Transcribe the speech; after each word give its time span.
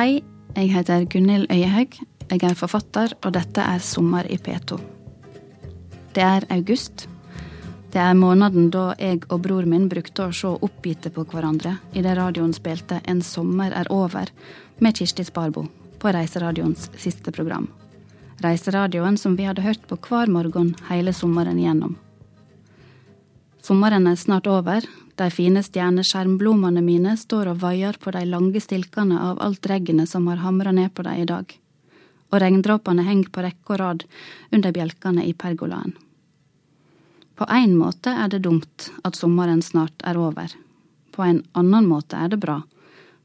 Hei, 0.00 0.22
jeg 0.56 0.70
heter 0.72 1.02
Gunhild 1.12 1.50
Øyehaug. 1.52 1.96
Jeg 2.30 2.44
er 2.48 2.54
forfatter, 2.56 3.12
og 3.20 3.34
dette 3.34 3.60
er 3.60 3.82
Sommer 3.84 4.24
i 4.32 4.38
P2. 4.40 4.78
Det 6.16 6.22
er 6.24 6.46
august. 6.56 7.04
Det 7.92 8.00
er 8.00 8.16
måneden 8.16 8.70
da 8.72 8.94
jeg 8.96 9.26
og 9.28 9.42
bror 9.44 9.68
min 9.68 9.90
brukte 9.92 10.24
å 10.24 10.32
se 10.32 10.54
oppgitte 10.54 11.12
på 11.12 11.26
hverandre 11.28 11.74
idet 11.92 12.16
radioen 12.16 12.56
spilte 12.56 13.02
En 13.04 13.20
sommer 13.20 13.76
er 13.76 13.92
over 13.92 14.32
med 14.80 14.96
Kirsti 14.96 15.26
Sparbo 15.28 15.66
på 16.00 16.14
Reiseradioens 16.16 16.88
siste 16.96 17.28
program. 17.30 17.68
Reiseradioen 18.40 19.20
som 19.20 19.36
vi 19.36 19.50
hadde 19.50 19.66
hørt 19.68 19.84
på 19.84 20.00
hver 20.08 20.32
morgen 20.32 20.72
hele 20.88 21.12
sommeren 21.12 21.60
igjennom. 21.60 21.98
Sommeren 23.60 24.08
er 24.08 24.16
snart 24.16 24.48
over, 24.48 24.80
de 25.20 25.28
fine 25.32 25.60
stjerneskjermblomene 25.64 26.80
mine 26.84 27.16
står 27.20 27.52
og 27.52 27.64
vaier 27.64 27.96
på 28.00 28.12
de 28.14 28.22
lange 28.28 28.60
stilkene 28.62 29.18
av 29.20 29.40
alt 29.44 29.66
regnet 29.68 30.08
som 30.08 30.28
har 30.30 30.40
hamra 30.40 30.72
ned 30.72 30.94
på 30.96 31.04
dem 31.04 31.20
i 31.20 31.26
dag, 31.28 31.52
og 32.30 32.40
regndråpene 32.40 33.04
henger 33.04 33.28
på 33.34 33.44
rekke 33.44 33.74
og 33.74 33.80
rad 33.82 34.06
under 34.54 34.72
bjelkene 34.72 35.26
i 35.28 35.34
pergolaen. 35.36 35.92
På 37.36 37.48
én 37.52 37.76
måte 37.76 38.12
er 38.12 38.32
det 38.32 38.42
dumt 38.44 38.90
at 39.04 39.16
sommeren 39.16 39.62
snart 39.64 40.04
er 40.04 40.18
over. 40.20 40.52
På 41.12 41.24
en 41.24 41.42
annen 41.56 41.88
måte 41.88 42.16
er 42.16 42.32
det 42.32 42.40
bra, 42.40 42.58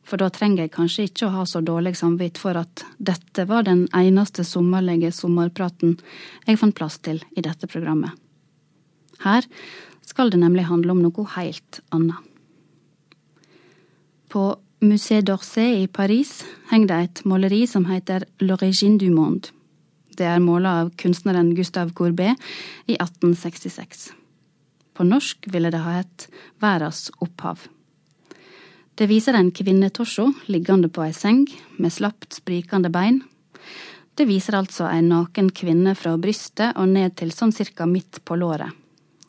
for 0.06 0.20
da 0.22 0.30
trenger 0.30 0.66
jeg 0.66 0.76
kanskje 0.76 1.08
ikke 1.08 1.30
å 1.30 1.34
ha 1.38 1.48
så 1.48 1.62
dårlig 1.64 1.96
samvitt 2.00 2.40
for 2.40 2.60
at 2.60 2.86
dette 2.98 3.48
var 3.50 3.66
den 3.68 3.88
eneste 3.96 4.44
sommerlige 4.48 5.12
sommerpraten 5.16 5.98
jeg 6.46 6.60
fant 6.62 6.76
plass 6.76 7.00
til 7.00 7.24
i 7.36 7.44
dette 7.44 7.68
programmet. 7.72 8.12
Her 9.24 9.48
skal 10.06 10.30
det 10.32 10.40
nemlig 10.42 10.68
handle 10.70 10.94
om 10.94 11.02
noe 11.04 11.26
helt 11.36 11.82
annet. 11.96 12.22
På 14.30 14.56
Musée 14.84 15.24
d'Orsay 15.24 15.84
i 15.84 15.88
Paris 15.88 16.44
henger 16.70 16.88
det 16.88 16.98
et 17.04 17.22
maleri 17.26 17.64
som 17.68 17.88
heter 17.90 18.26
L'origine 18.44 19.00
du 19.00 19.10
monde. 19.10 19.50
Det 20.16 20.28
er 20.28 20.44
måla 20.44 20.82
av 20.84 20.92
kunstneren 21.00 21.54
Gustav 21.56 21.92
Courbet 21.96 22.36
i 22.86 22.96
1866. 22.96 24.12
På 24.96 25.04
norsk 25.04 25.50
ville 25.52 25.72
det 25.72 25.82
ha 25.84 25.98
hett 25.98 26.28
Verdens 26.64 27.10
opphav. 27.20 27.66
Det 28.96 29.10
viser 29.12 29.36
en 29.36 29.52
kvinnetorsjo, 29.52 30.30
liggende 30.48 30.88
på 30.88 31.04
ei 31.04 31.12
seng 31.16 31.44
med 31.76 31.92
slapt 31.92 32.38
sprikende 32.38 32.92
bein. 32.92 33.20
Det 34.16 34.28
viser 34.30 34.56
altså 34.56 34.88
ei 34.88 35.02
naken 35.04 35.52
kvinne 35.52 35.98
fra 36.00 36.16
brystet 36.16 36.78
og 36.80 36.94
ned 36.94 37.18
til 37.20 37.36
sånn 37.36 37.52
cirka 37.56 37.88
midt 37.90 38.22
på 38.24 38.40
låret 38.40 38.85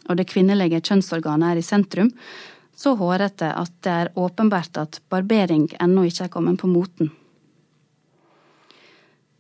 og 0.09 0.19
det 0.19 0.29
kvinnelige 0.31 0.81
kjønnsorganet 0.81 1.53
er 1.53 1.61
i 1.61 1.67
sentrum, 1.67 2.11
så 2.77 2.93
hårete 2.99 3.49
at 3.57 3.73
det 3.85 3.93
er 3.93 4.13
åpenbart 4.21 4.77
at 4.81 5.01
barbering 5.13 5.69
ennå 5.81 6.05
ikke 6.09 6.27
er 6.27 6.33
kommet 6.33 6.61
på 6.61 6.71
moten. 6.71 7.11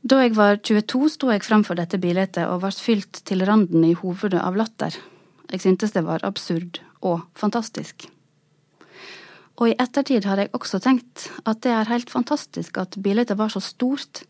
Da 0.06 0.20
jeg 0.23 0.36
var 0.36 0.61
22, 0.62 1.08
sto 1.17 1.31
jeg 1.33 1.42
framfor 1.42 1.77
dette 1.78 1.98
bildet 1.98 2.39
og 2.47 2.61
ble 2.62 2.70
fylt 2.70 3.25
til 3.27 3.42
randen 3.48 3.84
i 3.89 3.97
hovedet 3.98 4.39
av 4.39 4.56
latter. 4.56 4.95
Jeg 5.50 5.64
syntes 5.64 5.95
det 5.95 6.05
var 6.06 6.25
absurd 6.27 6.78
og 7.03 7.25
fantastisk. 7.39 8.06
Og 9.56 9.73
i 9.73 9.77
ettertid 9.80 10.27
har 10.28 10.39
jeg 10.39 10.53
også 10.55 10.78
tenkt 10.84 11.28
at 11.48 11.62
det 11.64 11.73
er 11.73 11.91
helt 11.91 12.12
fantastisk 12.12 12.78
at 12.78 12.98
bildet 13.03 13.34
var 13.39 13.51
så 13.53 13.62
stort. 13.64 14.23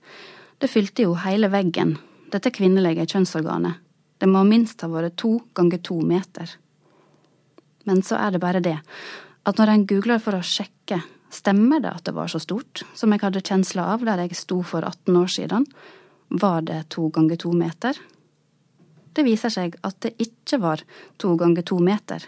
Det 0.63 0.71
fylte 0.71 1.05
jo 1.05 1.17
hele 1.27 1.51
veggen, 1.53 1.97
dette 2.33 2.53
kvinnelige 2.55 3.05
kjønnsorganet, 3.11 3.77
det 4.19 4.29
må 4.31 4.45
minst 4.49 4.81
ha 4.81 4.89
vært 4.91 5.19
to 5.21 5.39
ganger 5.57 5.83
to 5.85 5.99
meter. 6.01 6.57
Men 7.87 8.03
så 8.03 8.19
er 8.19 8.35
det 8.35 8.43
bare 8.43 8.63
det, 8.65 8.79
at 9.47 9.61
når 9.61 9.73
en 9.73 9.87
googler 9.87 10.23
for 10.23 10.37
å 10.37 10.45
sjekke 10.45 11.03
stemmer 11.33 11.83
det 11.83 11.93
at 11.93 12.07
det 12.09 12.15
var 12.17 12.31
så 12.31 12.41
stort 12.43 12.83
som 12.97 13.13
jeg 13.13 13.23
hadde 13.23 13.45
kjensla 13.45 13.87
av 13.95 14.05
der 14.07 14.25
jeg 14.25 14.39
sto 14.39 14.63
for 14.67 14.87
18 14.87 15.19
år 15.21 15.31
siden, 15.31 15.67
var 16.29 16.65
det 16.67 16.89
to 16.95 17.09
ganger 17.15 17.39
to 17.39 17.53
meter? 17.55 17.99
Det 19.13 19.25
viser 19.25 19.53
seg 19.53 19.77
at 19.87 20.01
det 20.05 20.17
ikke 20.23 20.59
var 20.61 20.83
to 21.23 21.37
ganger 21.41 21.65
to 21.67 21.79
meter. 21.81 22.25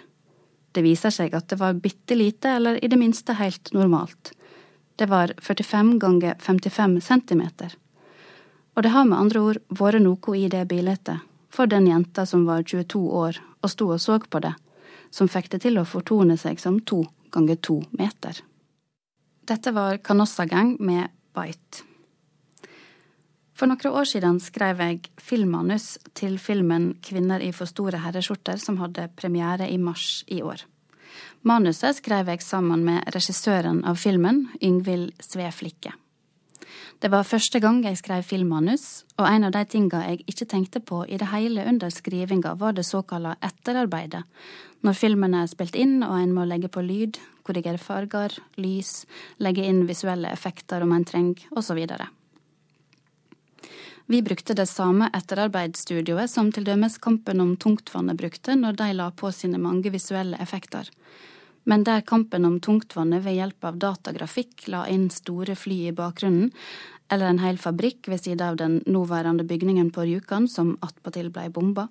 Det 0.72 0.84
viser 0.84 1.12
seg 1.12 1.34
at 1.34 1.48
det 1.50 1.59
var 1.60 1.81
bitte 1.81 2.16
lite, 2.16 2.54
eller 2.60 2.78
i 2.84 2.88
det 2.88 2.98
minste 3.00 3.34
helt 3.37 3.72
normalt. 3.75 4.32
Det 4.97 5.09
var 5.10 5.32
45 5.43 5.98
ganger 5.98 6.37
55 6.41 7.00
centimeter. 7.00 7.75
Og 8.77 8.82
det 8.82 8.93
har 8.94 9.04
med 9.09 9.19
andre 9.19 9.43
ord 9.43 9.60
vært 9.69 10.03
noe 10.04 10.37
i 10.38 10.47
det 10.53 10.65
bildet 10.71 11.28
for 11.59 11.67
den 11.67 11.89
jenta 11.91 12.27
som 12.27 12.45
var 12.47 12.63
22 12.63 13.01
år 13.19 13.39
og 13.67 13.71
sto 13.73 13.89
og 13.91 13.99
så 13.99 14.21
på 14.23 14.39
det, 14.39 14.53
som 15.11 15.27
fikk 15.27 15.51
det 15.51 15.65
til 15.65 15.81
å 15.81 15.89
fortone 15.89 16.37
seg 16.39 16.61
som 16.63 16.79
to 16.87 17.01
ganger 17.35 17.59
to 17.59 17.81
meter. 17.99 18.39
Dette 19.43 19.73
var 19.75 19.99
Canossa-gang 19.99 20.77
med 20.79 21.11
Bite. 21.35 21.83
For 23.59 23.67
noen 23.67 23.91
år 23.91 24.07
siden 24.07 24.39
skrev 24.39 24.79
jeg 24.85 25.11
filmmanus 25.19 25.97
til 26.15 26.39
filmen 26.39 26.93
Kvinner 27.03 27.43
i 27.43 27.51
for 27.51 27.67
store 27.67 28.05
herreskjorter, 28.05 28.61
som 28.63 28.79
hadde 28.79 29.09
premiere 29.19 29.67
i 29.67 29.81
mars 29.83 30.23
i 30.31 30.39
år. 30.47 30.63
Manuset 31.43 31.99
skrev 31.99 32.31
jeg 32.31 32.45
sammen 32.47 32.87
med 32.87 33.03
regissøren 33.11 33.83
av 33.83 33.99
filmen, 33.99 34.45
Yngvild 34.63 35.11
Sveflikke. 35.27 35.91
Det 36.98 37.12
var 37.12 37.22
første 37.22 37.60
gang 37.62 37.76
jeg 37.86 38.00
skrev 38.00 38.25
filmmanus, 38.26 39.04
og 39.22 39.28
en 39.31 39.47
av 39.47 39.53
de 39.54 39.60
tinga 39.70 40.00
jeg 40.03 40.25
ikke 40.26 40.47
tenkte 40.50 40.81
på 40.82 41.04
i 41.06 41.19
det 41.20 41.28
hele 41.31 41.62
under 41.70 41.92
skrivinga, 41.94 42.56
var 42.59 42.75
det 42.75 42.88
såkalla 42.88 43.36
etterarbeidet, 43.38 44.25
når 44.82 44.98
filmen 44.98 45.36
er 45.38 45.47
spilt 45.47 45.78
inn 45.78 46.00
og 46.03 46.16
en 46.19 46.34
må 46.34 46.47
legge 46.50 46.70
på 46.75 46.82
lyd, 46.82 47.20
korrigere 47.47 47.78
farger, 47.78 48.34
lys, 48.59 49.04
legge 49.38 49.62
inn 49.62 49.84
visuelle 49.86 50.32
effekter 50.34 50.82
om 50.82 50.97
en 50.97 51.06
trenger, 51.06 51.47
osv. 51.54 51.78
Vi 54.10 54.22
brukte 54.26 54.59
det 54.59 54.66
samme 54.66 55.06
etterarbeidsstudioet 55.15 56.34
som 56.34 56.50
til 56.50 56.66
dømes 56.66 56.98
Kampen 56.98 57.44
om 57.44 57.54
tungtvannet 57.60 58.19
brukte 58.19 58.59
når 58.59 58.75
de 58.80 58.92
la 58.98 59.10
på 59.15 59.30
sine 59.30 59.60
mange 59.62 59.94
visuelle 59.94 60.41
effekter 60.42 60.91
men 61.69 61.84
der 61.84 62.01
kampen 62.01 62.47
om 62.49 62.59
tungtvannet 62.65 63.25
ved 63.27 63.37
hjelp 63.37 63.67
av 63.69 63.79
datagrafikk 63.83 64.69
la 64.73 64.87
inn 64.89 65.11
store 65.12 65.56
fly 65.59 65.79
i 65.91 65.95
bakgrunnen, 65.97 66.51
eller 67.12 67.29
en 67.29 67.41
hel 67.43 67.59
fabrikk 67.61 68.09
ved 68.09 68.23
siden 68.25 68.45
av 68.45 68.56
den 68.61 68.81
nåværende 68.89 69.45
bygningen 69.49 69.91
på 69.93 70.05
Rjukan, 70.09 70.49
som 70.49 70.77
attpåtil 70.84 71.31
blei 71.33 71.49
bomba, 71.53 71.89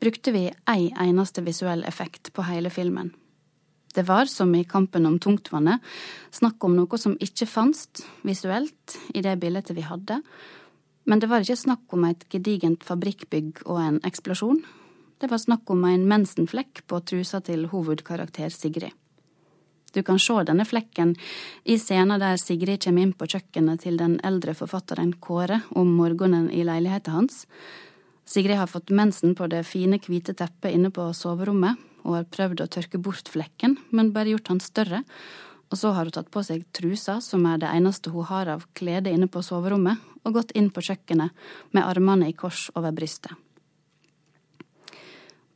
brukte 0.00 0.32
vi 0.32 0.46
ei 0.68 0.88
eneste 1.00 1.44
visuell 1.44 1.84
effekt 1.88 2.32
på 2.32 2.44
hele 2.48 2.72
filmen. 2.72 3.12
Det 3.94 4.06
var, 4.06 4.28
som 4.30 4.54
i 4.54 4.64
Kampen 4.64 5.06
om 5.06 5.18
tungtvannet, 5.18 5.82
snakk 6.30 6.62
om 6.64 6.76
noe 6.78 6.98
som 7.00 7.16
ikke 7.20 7.48
fantes 7.48 8.04
visuelt 8.22 8.96
i 9.14 9.24
det 9.24 9.34
bildet 9.42 9.72
vi 9.74 9.84
hadde, 9.84 10.20
men 11.04 11.20
det 11.20 11.28
var 11.28 11.42
ikke 11.42 11.58
snakk 11.58 11.96
om 11.96 12.06
et 12.06 12.22
gedigent 12.30 12.84
fabrikkbygg 12.86 13.64
og 13.66 13.80
en 13.82 14.00
eksplosjon. 14.06 14.62
Det 15.20 15.28
var 15.28 15.42
snakk 15.42 15.68
om 15.72 15.84
en 15.88 16.06
mensenflekk 16.08 16.84
på 16.88 17.02
trusa 17.04 17.42
til 17.44 17.66
hovedkarakter 17.72 18.52
Sigrid. 18.54 18.99
Du 19.92 20.02
kan 20.06 20.18
se 20.22 20.36
denne 20.46 20.64
flekken 20.64 21.16
i 21.64 21.76
scenen 21.78 22.20
der 22.22 22.38
Sigrid 22.38 22.84
kommer 22.84 23.02
inn 23.02 23.14
på 23.16 23.26
kjøkkenet 23.26 23.82
til 23.84 23.98
den 23.98 24.18
eldre 24.26 24.54
forfatteren 24.54 25.16
Kåre 25.18 25.62
om 25.74 25.90
morgenen 25.98 26.50
i 26.50 26.62
leiligheten 26.66 27.16
hans. 27.16 27.46
Sigrid 28.24 28.60
har 28.60 28.70
fått 28.70 28.92
mensen 28.94 29.34
på 29.34 29.48
det 29.50 29.64
fine, 29.66 29.98
hvite 29.98 30.36
teppet 30.38 30.76
inne 30.76 30.92
på 30.94 31.08
soverommet 31.16 31.80
og 32.04 32.14
har 32.14 32.28
prøvd 32.30 32.62
å 32.62 32.70
tørke 32.70 33.00
bort 33.02 33.28
flekken, 33.28 33.76
men 33.90 34.12
bare 34.14 34.30
gjort 34.30 34.52
han 34.52 34.62
større. 34.62 35.02
Og 35.70 35.78
så 35.78 35.92
har 35.94 36.06
hun 36.06 36.14
tatt 36.14 36.30
på 36.32 36.42
seg 36.46 36.64
trusa, 36.74 37.18
som 37.22 37.44
er 37.46 37.60
det 37.62 37.70
eneste 37.74 38.10
hun 38.14 38.26
har 38.30 38.48
av 38.50 38.64
klede 38.78 39.12
inne 39.12 39.28
på 39.30 39.42
soverommet, 39.44 39.98
og 40.24 40.34
gått 40.36 40.54
inn 40.58 40.70
på 40.70 40.82
kjøkkenet 40.84 41.34
med 41.74 41.86
armene 41.86 42.30
i 42.30 42.36
kors 42.36 42.68
over 42.76 42.94
brystet. 42.94 43.34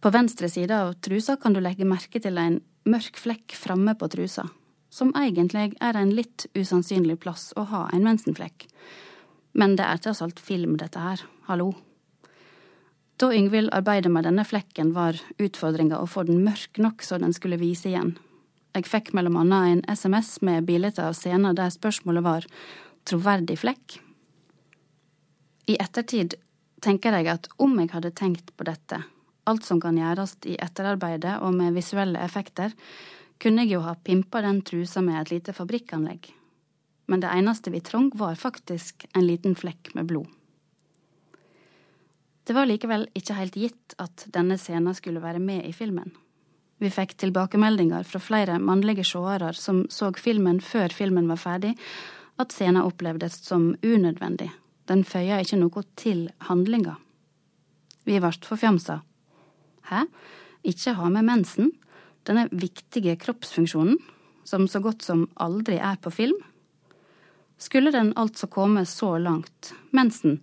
På 0.05 0.13
venstre 0.13 0.51
side 0.53 0.77
av 0.77 0.95
trusa 1.01 1.39
kan 1.41 1.55
du 1.55 1.63
legge 1.65 1.87
merke 1.89 2.21
til 2.21 2.37
en 2.37 2.59
mørk 2.85 3.19
flekk 3.21 3.55
framme 3.57 3.95
på 3.99 4.09
trusa, 4.13 4.49
som 4.91 5.13
egentlig 5.17 5.75
er 5.81 5.97
en 5.99 6.13
litt 6.15 6.47
usannsynlig 6.55 7.19
plass 7.25 7.53
å 7.57 7.67
ha 7.71 7.87
en 7.93 8.05
mensenflekk. 8.05 8.69
Men 9.55 9.77
det 9.79 9.87
er 9.87 10.03
tross 10.03 10.23
alt 10.25 10.41
film, 10.43 10.77
dette 10.79 11.01
her, 11.01 11.23
hallo. 11.49 11.73
Da 13.17 13.31
Yngvild 13.31 13.71
arbeidet 13.73 14.11
med 14.11 14.27
denne 14.27 14.45
flekken, 14.45 14.93
var 14.95 15.21
utfordringa 15.39 16.01
å 16.03 16.09
få 16.11 16.27
den 16.27 16.43
mørk 16.45 16.81
nok 16.83 17.05
så 17.07 17.21
den 17.23 17.35
skulle 17.37 17.61
vise 17.61 17.93
igjen. 17.93 18.17
Jeg 18.75 18.91
fikk 18.91 19.13
mellom 19.15 19.39
annet 19.39 19.71
en 19.71 19.85
SMS 19.95 20.41
med 20.43 20.67
bilder 20.67 20.97
av 20.99 21.15
scener 21.15 21.55
der 21.55 21.71
spørsmålet 21.71 22.27
var 22.27 22.47
troverdig 23.07 23.61
flekk. 23.63 24.01
I 25.71 25.79
ettertid 25.79 26.35
tenker 26.83 27.15
jeg 27.15 27.31
at 27.31 27.47
om 27.63 27.79
jeg 27.79 27.93
hadde 27.95 28.11
tenkt 28.19 28.51
på 28.59 28.67
dette, 28.67 28.99
alt 29.51 29.67
som 29.67 29.81
kan 29.81 29.99
gjøres 29.99 30.37
i 30.49 30.57
etterarbeidet 30.61 31.39
og 31.45 31.55
med 31.57 31.75
visuelle 31.77 32.21
effekter, 32.25 32.73
kunne 33.43 33.65
jeg 33.65 33.75
jo 33.75 33.83
ha 33.85 33.95
pimpa 33.95 34.41
den 34.45 34.63
trusa 34.65 35.03
med 35.05 35.21
et 35.21 35.35
lite 35.35 35.55
fabrikkanlegg. 35.57 36.31
Men 37.07 37.21
det 37.21 37.33
eneste 37.35 37.71
vi 37.71 37.83
trong, 37.85 38.11
var 38.15 38.39
faktisk 38.41 39.07
en 39.13 39.27
liten 39.27 39.55
flekk 39.55 39.93
med 39.95 40.09
blod. 40.09 40.29
Det 42.45 42.53
var 42.53 42.69
likevel 42.69 43.07
ikke 43.17 43.37
helt 43.39 43.57
gitt 43.57 43.95
at 44.01 44.27
denne 44.33 44.59
scenen 44.61 44.97
skulle 44.97 45.23
være 45.23 45.41
med 45.41 45.65
i 45.65 45.73
filmen. 45.73 46.13
Vi 46.81 46.91
fikk 46.93 47.15
tilbakemeldinger 47.21 48.05
fra 48.05 48.21
flere 48.21 48.59
mannlige 48.61 49.05
seere 49.09 49.53
som 49.57 49.85
så 49.89 50.11
filmen 50.19 50.61
før 50.61 50.93
filmen 50.93 51.29
var 51.31 51.41
ferdig, 51.41 51.73
at 52.37 52.53
scenen 52.53 52.83
opplevdes 52.83 53.39
som 53.47 53.73
unødvendig. 53.83 54.51
Den 54.89 55.05
føya 55.09 55.39
ikke 55.41 55.61
noe 55.61 55.85
til 55.97 56.27
handlinga. 56.49 56.99
Vi 58.05 58.19
ble 58.21 58.33
forfjamsa. 58.45 59.01
Hæ? 59.91 60.07
Ikke 60.65 60.95
ha 60.97 61.11
med 61.13 61.27
mensen? 61.29 61.73
Denne 62.25 62.49
viktige 62.51 63.17
kroppsfunksjonen, 63.21 63.99
som 64.45 64.69
så 64.69 64.81
godt 64.81 65.05
som 65.05 65.27
aldri 65.37 65.77
er 65.77 65.97
på 66.01 66.11
film? 66.11 66.39
Skulle 67.59 67.93
den 67.93 68.13
altså 68.17 68.47
komme 68.47 68.87
så 68.89 69.15
langt, 69.19 69.75
mensen, 69.93 70.41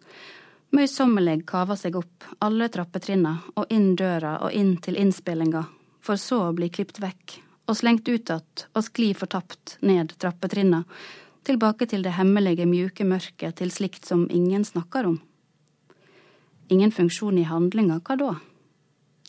møysommelig 0.72 1.42
kava 1.50 1.76
seg 1.76 1.98
opp 2.00 2.28
alle 2.40 2.70
trappetrinna 2.72 3.36
og 3.56 3.74
inn 3.74 3.96
døra 4.00 4.38
og 4.46 4.54
inn 4.56 4.76
til 4.82 4.98
innspillinga, 5.02 5.66
for 6.02 6.22
så 6.22 6.46
å 6.48 6.54
bli 6.56 6.70
klipt 6.70 7.02
vekk 7.02 7.42
og 7.72 7.78
slengt 7.78 8.08
ut 8.08 8.30
att 8.30 8.68
og 8.74 8.84
skli 8.84 9.14
fortapt 9.14 9.78
ned 9.82 10.14
trappetrinna, 10.20 10.84
tilbake 11.44 11.86
til 11.86 12.04
det 12.04 12.12
hemmelige, 12.18 12.66
mjuke 12.66 13.06
mørket, 13.06 13.56
til 13.56 13.72
slikt 13.72 14.06
som 14.06 14.28
ingen 14.30 14.66
snakker 14.66 15.08
om. 15.08 15.22
Ingen 16.70 16.92
funksjon 16.92 17.38
i 17.38 17.48
handlinga, 17.48 18.02
hva 18.04 18.18
da? 18.20 18.34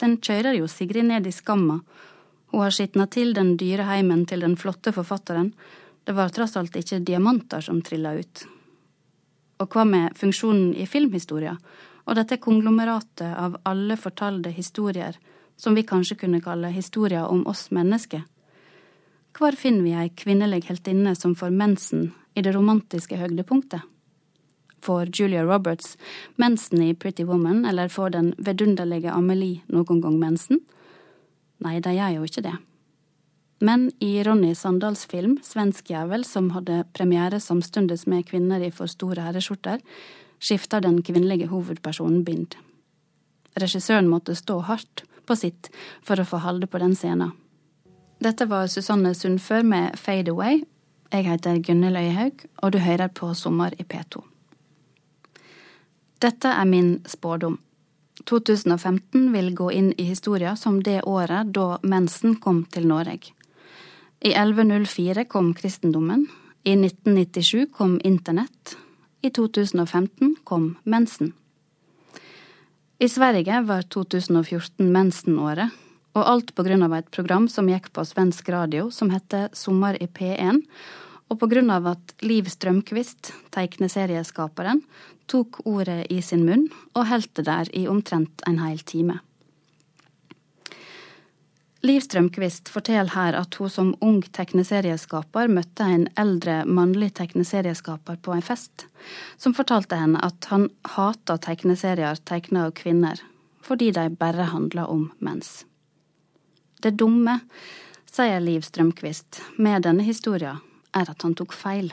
Den 0.00 0.16
kjører 0.18 0.56
jo 0.56 0.68
Sigrid 0.70 1.06
ned 1.08 1.26
i 1.26 1.34
skamma. 1.34 1.80
Hun 2.52 2.64
har 2.64 2.74
skitna 2.74 3.06
til 3.06 3.34
den 3.36 3.54
dyre 3.60 3.86
heimen 3.88 4.26
til 4.28 4.44
den 4.44 4.56
flotte 4.60 4.92
forfatteren. 4.92 5.52
Det 6.04 6.16
var 6.16 6.32
tross 6.34 6.56
alt 6.56 6.76
ikke 6.76 7.00
diamanter 7.00 7.62
som 7.64 7.80
trilla 7.84 8.14
ut. 8.18 8.44
Og 9.62 9.68
hva 9.70 9.84
med 9.86 10.16
funksjonen 10.18 10.72
i 10.74 10.88
filmhistoria, 10.90 11.54
og 12.02 12.18
dette 12.18 12.40
konglomeratet 12.42 13.30
av 13.38 13.60
alle 13.68 13.96
fortalte 13.96 14.50
historier, 14.50 15.16
som 15.56 15.76
vi 15.78 15.86
kanskje 15.86 16.18
kunne 16.24 16.42
kalle 16.42 16.72
historier 16.74 17.28
om 17.30 17.44
oss 17.46 17.68
mennesker? 17.70 18.24
Hvor 19.32 19.56
finner 19.56 19.86
vi 19.86 19.94
ei 19.96 20.10
kvinnelig 20.10 20.66
heltinne 20.66 21.14
som 21.16 21.36
får 21.38 21.54
mensen 21.54 22.10
i 22.34 22.42
det 22.42 22.52
romantiske 22.56 23.16
høydepunktet? 23.16 23.80
Får 24.82 25.12
Julia 25.14 25.44
Roberts 25.46 25.96
mensen 26.36 26.82
i 26.82 26.94
Pretty 26.94 27.24
Woman, 27.24 27.64
eller 27.64 27.88
får 27.88 28.10
den 28.10 28.34
vidunderlige 28.38 29.12
Amelie 29.12 29.62
noen 29.70 30.00
gang 30.02 30.18
mensen? 30.18 30.60
Nei, 31.62 31.78
de 31.80 31.94
gjør 31.94 32.16
jo 32.16 32.26
ikke 32.26 32.42
det. 32.48 32.56
Men 33.62 33.92
i 34.02 34.24
Ronny 34.26 34.56
Sandals 34.58 35.04
film 35.06 35.36
Svensk 35.46 35.92
jævel, 35.92 36.24
som 36.26 36.50
hadde 36.50 36.82
premiere 36.96 37.38
samtidig 37.40 38.00
med 38.10 38.26
Kvinner 38.26 38.64
i 38.66 38.72
for 38.74 38.90
store 38.90 39.22
herreskjorter, 39.22 39.78
skifter 40.42 40.82
den 40.82 40.98
kvinnelige 41.06 41.46
hovedpersonen 41.52 42.24
bind. 42.26 42.56
Regissøren 43.54 44.10
måtte 44.10 44.34
stå 44.34 44.58
hardt 44.66 45.04
på 45.26 45.36
sitt 45.38 45.70
for 46.02 46.18
å 46.18 46.26
få 46.26 46.42
holde 46.42 46.66
på 46.66 46.82
den 46.82 46.96
scenen. 46.98 47.36
Dette 48.22 48.48
var 48.50 48.66
Susanne 48.66 49.14
Sundfør 49.14 49.62
med 49.62 49.98
Fade 49.98 50.34
Away. 50.34 50.64
Jeg 51.12 51.26
heter 51.30 51.62
Gunnhild 51.62 52.02
Øyhaug, 52.02 52.44
og 52.62 52.72
du 52.74 52.78
hører 52.82 53.14
på 53.14 53.30
Sommer 53.34 53.74
i 53.78 53.86
P2. 53.86 54.31
Dette 56.22 56.48
er 56.54 56.66
min 56.70 57.00
spådom. 57.08 57.56
2015 58.30 59.32
vil 59.32 59.48
gå 59.58 59.70
inn 59.74 59.90
i 59.98 60.04
historia 60.06 60.54
som 60.56 60.78
det 60.82 61.00
året 61.08 61.50
da 61.50 61.80
mensen 61.82 62.36
kom 62.38 62.62
til 62.70 62.86
Norge. 62.86 63.32
I 64.22 64.30
1104 64.30 65.24
kom 65.26 65.50
kristendommen. 65.54 66.28
I 66.62 66.76
1997 66.78 67.66
kom 67.74 67.98
internett. 68.04 68.76
I 69.22 69.30
2015 69.30 70.36
kom 70.44 70.76
mensen. 70.84 71.32
I 73.02 73.08
Sverige 73.08 73.62
var 73.66 73.82
2014 73.82 74.92
mensenåret, 74.94 75.74
og 76.14 76.28
alt 76.28 76.52
på 76.54 76.62
grunn 76.62 76.84
av 76.86 76.94
et 76.94 77.10
program 77.10 77.48
som 77.50 77.66
gikk 77.66 77.88
på 77.90 78.04
svensk 78.06 78.46
radio 78.54 78.92
som 78.94 79.10
heter 79.10 79.48
Sommer 79.58 79.98
i 79.98 80.06
P1, 80.06 80.60
og 81.32 81.40
på 81.40 81.48
grunn 81.50 81.72
av 81.72 81.88
at 81.96 82.14
Liv 82.22 82.46
Strømquist, 82.52 83.32
tegneserieskaperen, 83.50 84.84
tok 85.32 85.62
ordet 85.64 86.06
i 86.12 86.20
sin 86.22 86.44
munn 86.46 86.68
og 86.92 87.08
holdt 87.08 87.34
det 87.38 87.48
der 87.48 87.70
i 87.76 87.86
omtrent 87.88 88.44
en 88.48 88.60
hel 88.62 88.82
time. 88.84 89.20
Liv 91.82 91.98
Strømquist 92.04 92.68
forteller 92.70 93.10
her 93.10 93.34
at 93.34 93.56
hun 93.58 93.70
som 93.72 93.88
ung 94.06 94.20
tegneserieskaper 94.22 95.48
møtte 95.50 95.88
en 95.90 96.04
eldre 96.20 96.60
mannlig 96.62 97.08
tegneserieskaper 97.18 98.20
på 98.22 98.36
en 98.36 98.44
fest, 98.46 98.84
som 99.34 99.56
fortalte 99.56 99.98
henne 99.98 100.20
at 100.22 100.46
han 100.52 100.68
hata 100.94 101.40
tegneserier 101.42 102.22
tegna 102.22 102.68
av 102.68 102.76
kvinner, 102.78 103.18
fordi 103.66 103.90
de 103.96 104.06
bare 104.14 104.46
handla 104.52 104.86
om 104.86 105.08
mens. 105.18 105.64
Det 106.82 106.94
dumme, 107.02 107.40
sier 108.06 108.38
Liv 108.38 108.62
Strømquist, 108.62 109.40
med 109.58 109.82
denne 109.82 110.06
historien, 110.06 110.62
er 110.94 111.10
at 111.10 111.26
han 111.26 111.34
tok 111.34 111.50
feil. 111.56 111.90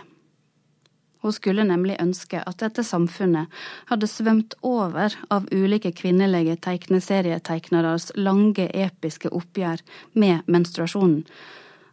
Hun 1.19 1.33
skulle 1.35 1.65
nemlig 1.67 1.97
ønske 1.99 2.39
at 2.47 2.61
dette 2.63 2.83
samfunnet 2.87 3.51
hadde 3.91 4.07
svømt 4.07 4.55
over 4.63 5.15
av 5.29 5.49
ulike 5.51 5.91
kvinnelige 5.91 6.55
tegneserietegneres 6.63 8.13
lange, 8.15 8.69
episke 8.71 9.31
oppgjør 9.35 9.83
med 10.15 10.47
menstruasjonen. 10.47 11.25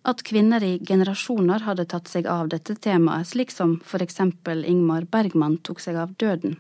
At 0.06 0.22
kvinner 0.22 0.62
i 0.62 0.76
generasjoner 0.78 1.64
hadde 1.66 1.88
tatt 1.90 2.06
seg 2.06 2.28
av 2.30 2.46
dette 2.52 2.76
temaet, 2.78 3.26
slik 3.26 3.50
som 3.50 3.80
for 3.82 4.04
eksempel 4.04 4.62
Ingmar 4.62 5.08
Bergman 5.10 5.58
tok 5.66 5.82
seg 5.82 5.98
av 5.98 6.12
døden. 6.14 6.54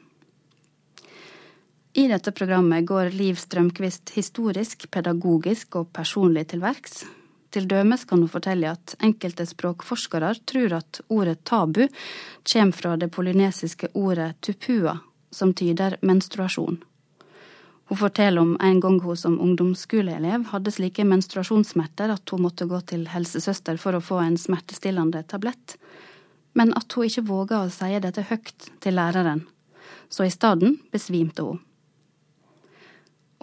I 1.96 2.08
dette 2.10 2.34
programmet 2.34 2.84
går 2.84 3.14
Liv 3.14 3.38
Strømquist 3.40 4.10
historisk, 4.18 4.88
pedagogisk 4.90 5.78
og 5.78 5.94
personlig 5.94 6.48
til 6.50 6.60
verks. 6.66 7.06
Til 7.56 7.64
dømes 7.70 8.02
kan 8.04 8.20
hun 8.20 8.28
fortelle 8.28 8.68
at 8.68 8.92
enkelte 9.00 9.46
språkforskere 9.48 10.34
tror 10.44 10.74
at 10.76 10.98
ordet 11.08 11.38
tabu 11.48 11.86
kommer 12.52 12.76
fra 12.76 12.90
det 13.00 13.08
polynesiske 13.14 13.88
ordet 13.96 14.34
tupua, 14.44 14.98
som 15.32 15.54
tyder 15.56 15.96
menstruasjon. 16.04 16.76
Hun 17.88 18.00
forteller 18.02 18.42
om 18.42 18.58
en 18.60 18.80
gang 18.84 18.98
hun 19.00 19.16
som 19.16 19.38
ungdomsskoleelev 19.40 20.44
hadde 20.50 20.74
slike 20.74 21.06
menstruasjonssmerter 21.08 22.12
at 22.12 22.34
hun 22.34 22.44
måtte 22.44 22.68
gå 22.68 22.82
til 22.92 23.08
helsesøster 23.08 23.80
for 23.80 23.96
å 23.96 24.04
få 24.04 24.20
en 24.20 24.36
smertestillende 24.36 25.24
tablett, 25.24 25.78
men 26.52 26.76
at 26.76 26.92
hun 26.92 27.08
ikke 27.08 27.24
våga 27.30 27.62
å 27.62 27.72
si 27.72 27.88
dette 28.04 28.26
høyt 28.28 28.68
til 28.84 29.00
læreren, 29.00 29.46
så 30.12 30.28
i 30.28 30.34
stedet 30.34 30.74
besvimte 30.92 31.48
hun. 31.48 31.64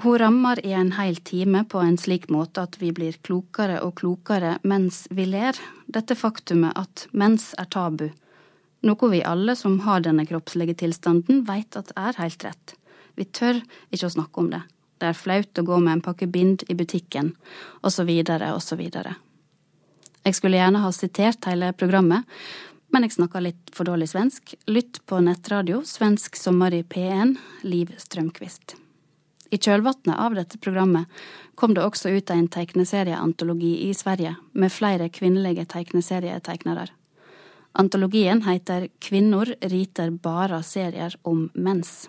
Hun 0.01 0.17
rammer 0.17 0.65
i 0.65 0.73
en 0.73 0.91
hel 0.97 1.15
time 1.15 1.63
på 1.69 1.79
en 1.79 1.97
slik 1.97 2.25
måte 2.33 2.63
at 2.65 2.79
vi 2.81 2.89
blir 2.95 3.19
klokere 3.21 3.77
og 3.85 3.95
klokere 4.01 4.57
mens 4.63 5.03
vi 5.12 5.27
ler, 5.29 5.57
dette 5.85 6.17
faktumet 6.17 6.73
at 6.79 7.05
mens 7.12 7.51
er 7.62 7.69
tabu, 7.69 8.07
noe 8.83 9.09
vi 9.12 9.21
alle 9.23 9.55
som 9.55 9.79
har 9.85 10.01
denne 10.03 10.25
kroppslige 10.27 10.75
tilstanden, 10.81 11.43
veit 11.47 11.77
at 11.79 11.93
er 11.95 12.17
helt 12.19 12.43
rett. 12.43 12.75
Vi 13.15 13.29
tør 13.29 13.62
ikke 13.93 14.09
å 14.09 14.15
snakke 14.17 14.41
om 14.41 14.50
det. 14.51 14.63
Det 14.97 15.12
er 15.12 15.17
flaut 15.19 15.59
å 15.59 15.67
gå 15.67 15.79
med 15.79 15.97
en 15.97 16.03
pakke 16.03 16.27
bind 16.27 16.65
i 16.71 16.75
butikken, 16.79 17.33
osv., 17.85 18.09
osv. 18.50 18.83
Jeg 20.23 20.38
skulle 20.38 20.57
gjerne 20.57 20.83
ha 20.83 20.91
sitert 20.95 21.50
hele 21.50 21.73
programmet, 21.77 22.25
men 22.93 23.05
jeg 23.05 23.17
snakker 23.17 23.43
litt 23.43 23.73
for 23.73 23.89
dårlig 23.89 24.09
svensk. 24.12 24.55
Lytt 24.69 25.01
på 25.09 25.19
nettradio, 25.21 25.81
svensk 25.85 26.38
sommer 26.39 26.73
i 26.73 26.83
P1, 26.85 27.38
Liv 27.67 27.93
Strømquist. 28.00 28.77
I 29.53 29.60
kjølvannet 29.62 30.17
av 30.17 30.33
dette 30.33 30.57
programmet 30.57 31.05
kom 31.60 31.75
det 31.77 31.83
også 31.86 32.10
ut 32.15 32.31
en 32.33 32.48
tegneserieantologi 32.50 33.75
i 33.86 33.91
Sverige 33.93 34.33
med 34.57 34.74
flere 34.74 35.12
kvinnelige 35.13 35.67
tegneserietegnere. 35.69 36.88
Antologien 37.77 38.41
heter 38.48 38.88
Kvinnor 39.01 39.50
riter 39.69 40.10
bara 40.10 40.62
serier 40.65 41.13
om 41.22 41.48
mens. 41.53 42.07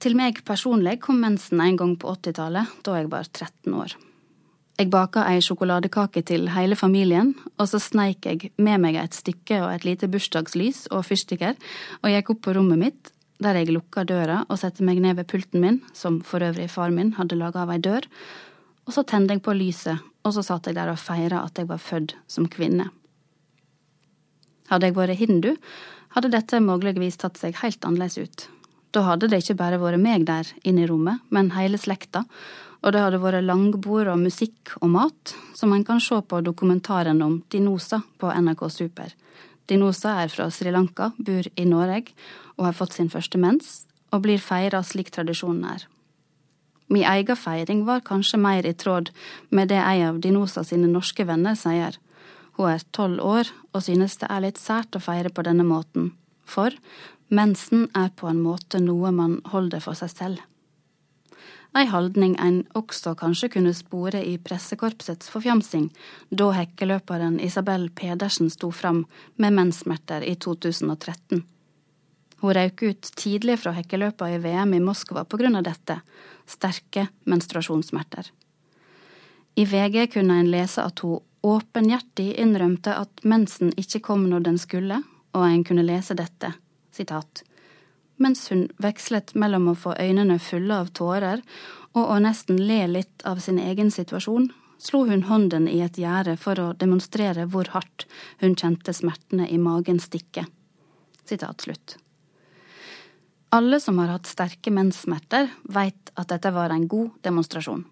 Til 0.00 0.16
meg 0.16 0.40
personlig 0.46 0.96
kom 1.02 1.20
mensen 1.22 1.60
en 1.60 1.76
gang 1.76 1.98
på 2.00 2.14
80-tallet, 2.14 2.78
da 2.86 2.96
jeg 2.96 3.10
var 3.10 3.26
13 3.26 3.74
år. 3.76 3.94
Jeg 4.80 4.88
baka 4.88 5.26
ei 5.28 5.42
sjokoladekake 5.44 6.22
til 6.24 6.48
hele 6.54 6.78
familien, 6.78 7.34
og 7.58 7.66
så 7.68 7.82
sneik 7.82 8.24
jeg 8.24 8.52
med 8.56 8.80
meg 8.80 8.96
et 8.96 9.18
stykke 9.18 9.58
og 9.60 9.74
et 9.74 9.84
lite 9.84 10.08
bursdagslys 10.08 10.86
og 10.88 11.04
fyrstikker 11.04 11.58
og 12.00 12.14
gikk 12.14 12.32
opp 12.32 12.46
på 12.46 12.54
rommet 12.56 12.80
mitt 12.80 13.10
der 13.40 13.56
jeg 13.60 13.72
lukka 13.72 14.04
døra 14.08 14.42
og 14.48 14.60
sette 14.60 14.84
meg 14.86 15.00
ned 15.02 15.18
ved 15.18 15.28
pulten 15.30 15.62
min, 15.64 15.80
som 15.96 16.20
for 16.26 16.44
øvrig 16.44 16.68
far 16.70 16.92
min 16.94 17.14
hadde 17.16 17.38
laga 17.40 17.64
av 17.64 17.72
ei 17.74 17.80
dør, 17.82 18.06
og 18.86 18.94
så 18.94 19.04
tente 19.06 19.36
jeg 19.36 19.44
på 19.44 19.56
lyset, 19.56 20.00
og 20.24 20.34
så 20.36 20.44
satt 20.44 20.68
jeg 20.68 20.76
der 20.76 20.92
og 20.92 21.00
feira 21.00 21.44
at 21.46 21.58
jeg 21.58 21.68
var 21.70 21.80
født 21.80 22.16
som 22.28 22.48
kvinne. 22.50 22.90
Hadde 24.70 24.90
jeg 24.90 24.96
vært 24.96 25.18
hindu, 25.18 25.52
hadde 26.14 26.32
dette 26.32 26.60
muligvis 26.62 27.18
tatt 27.20 27.38
seg 27.40 27.58
helt 27.62 27.84
annerledes 27.86 28.18
ut. 28.18 28.48
Da 28.90 29.04
hadde 29.06 29.28
det 29.30 29.44
ikke 29.44 29.58
bare 29.60 29.78
vært 29.78 30.02
meg 30.02 30.26
der 30.26 30.48
inne 30.66 30.84
i 30.84 30.90
rommet, 30.90 31.22
men 31.30 31.52
hele 31.54 31.78
slekta, 31.78 32.24
og 32.80 32.94
det 32.94 33.02
hadde 33.04 33.20
vært 33.22 33.44
langbord 33.44 34.08
og 34.10 34.22
musikk 34.22 34.74
og 34.80 34.90
mat, 34.94 35.34
som 35.54 35.72
en 35.74 35.84
kan 35.86 36.00
se 36.02 36.16
på 36.16 36.40
dokumentaren 36.44 37.20
om 37.22 37.40
Dinosa 37.52 38.00
på 38.18 38.32
NRK 38.32 38.66
Super. 38.72 39.12
Dinosa 39.70 40.16
er 40.24 40.32
fra 40.32 40.48
Sri 40.50 40.72
Lanka, 40.74 41.12
bor 41.18 41.46
i 41.54 41.64
Norge 41.68 42.10
og 42.58 42.66
har 42.66 42.76
fått 42.76 42.98
sin 42.98 43.10
første 43.12 43.38
mens, 43.38 43.84
og 44.10 44.24
blir 44.24 44.42
feira 44.42 44.82
slik 44.82 45.12
tradisjonen 45.14 45.64
er. 45.70 45.86
Mi 46.90 47.04
egen 47.06 47.38
feiring 47.38 47.84
var 47.86 48.02
kanskje 48.02 48.40
mer 48.42 48.66
i 48.66 48.74
tråd 48.74 49.12
med 49.54 49.70
det 49.70 49.78
ei 49.78 50.02
av 50.02 50.18
Dinosa 50.18 50.64
sine 50.66 50.90
norske 50.90 51.26
venner 51.26 51.54
sier, 51.54 51.98
Hun 52.58 52.68
er 52.68 52.82
tolv 52.92 53.22
år 53.24 53.48
og 53.72 53.84
synes 53.86 54.18
det 54.20 54.26
er 54.28 54.42
litt 54.44 54.58
sært 54.58 54.96
å 54.98 55.00
feire 55.00 55.30
på 55.30 55.44
denne 55.46 55.64
måten, 55.64 56.10
for 56.44 56.74
mensen 57.30 57.86
er 57.96 58.10
på 58.10 58.28
en 58.28 58.42
måte 58.42 58.82
noe 58.82 59.12
man 59.14 59.38
holder 59.54 59.80
for 59.80 59.94
seg 59.94 60.10
selv. 60.10 60.42
Ei 61.70 61.86
holdning 61.86 62.34
en 62.42 62.64
også 62.74 63.12
kanskje 63.14 63.52
kunne 63.54 63.72
spore 63.78 64.24
i 64.26 64.34
pressekorpsets 64.42 65.30
forfjamsing 65.30 65.86
da 66.34 66.48
hekkeløperen 66.56 67.38
Isabel 67.40 67.86
Pedersen 67.94 68.50
sto 68.50 68.72
fram 68.74 69.04
med 69.36 69.54
menssmerter 69.54 70.26
i 70.26 70.34
2013. 70.34 71.44
Hun 72.40 72.54
røk 72.56 72.82
ut 72.82 73.10
tidlig 73.20 73.60
fra 73.62 73.74
hekkeløpa 73.76 74.32
i 74.32 74.40
VM 74.42 74.74
i 74.74 74.80
Moskva 74.82 75.22
av 75.22 75.62
dette, 75.62 76.00
sterke 76.46 77.08
menstruasjonssmerter. 77.24 78.32
I 79.54 79.64
VG 79.64 80.12
kunne 80.14 80.40
en 80.40 80.50
lese 80.50 80.82
at 80.82 80.98
hun 81.04 81.20
åpenhjertig 81.42 82.34
innrømte 82.40 82.96
at 82.96 83.22
mensen 83.22 83.72
ikke 83.76 84.00
kom 84.00 84.26
når 84.28 84.40
den 84.40 84.58
skulle, 84.58 85.02
og 85.32 85.46
en 85.46 85.64
kunne 85.64 85.86
lese 85.86 86.14
dette, 86.14 86.52
sitat, 86.90 87.44
mens 88.20 88.46
hun 88.52 88.68
vekslet 88.82 89.34
mellom 89.34 89.70
å 89.72 89.78
få 89.78 89.96
øynene 89.98 90.38
fulle 90.42 90.82
av 90.84 90.92
tårer 90.96 91.42
og 91.96 92.04
å 92.04 92.18
nesten 92.22 92.60
le 92.68 92.84
litt 92.86 93.24
av 93.26 93.40
sin 93.42 93.58
egen 93.58 93.90
situasjon, 93.90 94.50
slo 94.80 95.04
hun 95.08 95.26
hånden 95.28 95.66
i 95.68 95.80
et 95.84 95.98
gjerde 95.98 96.36
for 96.40 96.60
å 96.60 96.72
demonstrere 96.78 97.46
hvor 97.50 97.72
hardt 97.74 98.06
hun 98.44 98.54
kjente 98.56 98.94
smertene 98.96 99.48
i 99.48 99.58
magen 99.58 100.00
stikke. 100.00 100.46
Sitat 101.24 101.66
slutt. 101.66 101.96
Alle 103.50 103.80
som 103.82 103.98
har 103.98 104.12
hatt 104.12 104.30
sterke 104.30 104.70
menssmerter, 104.70 105.48
veit 105.66 106.12
at 106.14 106.30
dette 106.30 106.52
var 106.54 106.70
en 106.70 106.86
god 106.88 107.16
demonstrasjon. 107.26 107.82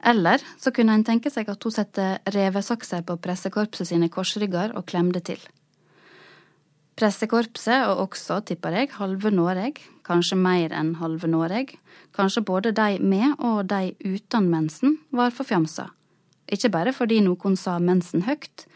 Eller 0.00 0.40
så 0.56 0.72
kunne 0.72 0.94
en 0.96 1.04
tenke 1.04 1.28
seg 1.32 1.50
at 1.52 1.64
hun 1.64 1.74
satte 1.74 2.06
revesakser 2.32 3.04
på 3.04 3.18
pressekorpset 3.20 3.90
sine 3.92 4.08
korsrygger 4.08 4.72
og 4.78 4.86
klemde 4.88 5.20
til. 5.20 5.42
Pressekorpset, 7.00 7.86
og 7.88 8.10
også, 8.10 8.42
tipper 8.44 8.74
jeg, 8.76 8.90
halve 8.98 9.30
Noreg, 9.32 9.78
kanskje 10.04 10.36
mer 10.36 10.74
enn 10.76 10.98
halve 11.00 11.30
Noreg, 11.32 11.70
kanskje 12.12 12.42
både 12.44 12.74
de 12.76 12.98
med 13.00 13.38
og 13.38 13.70
de 13.70 13.94
uten 14.04 14.50
mensen, 14.52 14.98
var 15.08 15.32
forfjamsa. 15.32 15.86
Ikke 16.52 16.68
bare 16.74 16.92
fordi 16.92 17.22
noen 17.24 17.56
sa 17.56 17.78
mensen 17.80 18.26
høyt, 18.26 18.66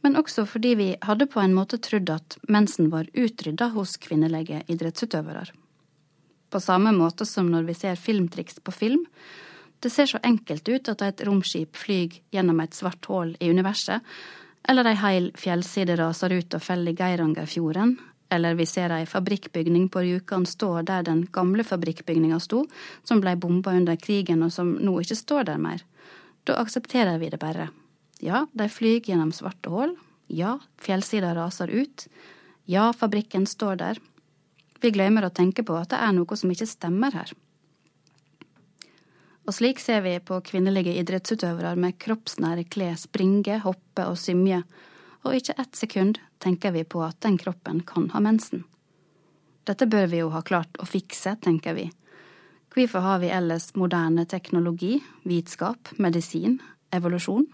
men 0.00 0.16
også 0.16 0.46
fordi 0.48 0.72
vi 0.78 0.88
hadde 1.04 1.26
på 1.28 1.42
en 1.42 1.52
måte 1.52 1.76
trodd 1.84 2.08
at 2.14 2.38
mensen 2.48 2.88
var 2.94 3.10
utrydda 3.12 3.68
hos 3.74 3.98
kvinnelige 4.00 4.62
idrettsutøvere. 4.72 5.44
På 6.48 6.62
samme 6.62 6.94
måte 6.96 7.28
som 7.28 7.50
når 7.52 7.68
vi 7.68 7.76
ser 7.76 8.00
filmtriks 8.00 8.62
på 8.64 8.72
film, 8.72 9.04
det 9.84 9.92
ser 9.92 10.08
så 10.08 10.22
enkelt 10.24 10.64
ut 10.64 10.88
at 10.88 11.04
et 11.04 11.22
romskip 11.28 11.76
flyr 11.76 12.22
gjennom 12.32 12.64
et 12.64 12.72
svart 12.72 13.04
hull 13.10 13.36
i 13.36 13.52
universet, 13.52 14.00
eller 14.68 14.90
ei 14.90 14.98
heil 15.00 15.30
fjellside 15.38 15.96
raser 15.98 16.34
ut 16.34 16.54
og 16.54 16.62
faller 16.62 16.92
i 16.92 16.98
Geirangerfjorden, 16.98 17.96
eller 18.30 18.56
vi 18.58 18.66
ser 18.66 18.90
ei 18.90 19.06
fabrikkbygning 19.06 19.88
på 19.92 20.02
Rjukan 20.02 20.46
stå 20.46 20.82
der 20.86 21.04
den 21.06 21.24
gamle 21.32 21.64
fabrikkbygninga 21.64 22.40
sto, 22.42 22.64
som 23.04 23.22
blei 23.22 23.36
bomba 23.38 23.76
under 23.78 23.96
krigen 23.96 24.42
og 24.42 24.52
som 24.52 24.74
nå 24.82 24.98
ikke 25.02 25.18
står 25.18 25.46
der 25.50 25.62
mer. 25.62 25.84
Da 26.46 26.58
aksepterer 26.62 27.18
vi 27.22 27.30
det 27.30 27.38
bare. 27.42 27.70
Ja, 28.22 28.46
de 28.52 28.68
flyr 28.68 29.04
gjennom 29.06 29.32
svarte 29.34 29.70
hull. 29.70 29.94
Ja, 30.26 30.58
fjellsida 30.82 31.34
raser 31.36 31.70
ut. 31.70 32.06
Ja, 32.66 32.90
fabrikken 32.92 33.46
står 33.46 33.78
der. 33.82 33.98
Vi 34.82 34.90
glemmer 34.90 35.26
å 35.26 35.34
tenke 35.34 35.62
på 35.66 35.76
at 35.78 35.92
det 35.92 36.00
er 36.02 36.14
noe 36.16 36.38
som 36.38 36.50
ikke 36.50 36.66
stemmer 36.66 37.14
her. 37.14 37.30
Og 39.46 39.54
slik 39.54 39.78
ser 39.78 40.00
vi 40.02 40.16
på 40.18 40.40
kvinnelige 40.42 40.96
idrettsutøvere 40.98 41.76
med 41.78 41.94
kroppsnære 42.02 42.64
klær 42.66 42.96
springe, 42.98 43.60
hoppe 43.62 44.06
og 44.10 44.18
symje, 44.18 44.64
og 45.22 45.36
ikke 45.38 45.54
ett 45.62 45.78
sekund 45.78 46.18
tenker 46.42 46.74
vi 46.74 46.82
på 46.82 47.02
at 47.06 47.20
den 47.22 47.38
kroppen 47.38 47.84
kan 47.86 48.08
ha 48.10 48.22
mensen. 48.22 48.64
Dette 49.66 49.86
bør 49.90 50.10
vi 50.10 50.22
jo 50.22 50.32
ha 50.34 50.42
klart 50.46 50.78
å 50.82 50.86
fikse, 50.86 51.36
tenker 51.42 51.78
vi. 51.78 51.86
Hvorfor 52.74 53.02
har 53.02 53.22
vi 53.22 53.30
ellers 53.32 53.70
moderne 53.78 54.26
teknologi, 54.28 54.98
vitskap, 55.24 55.94
medisin, 56.02 56.58
evolusjon? 56.94 57.46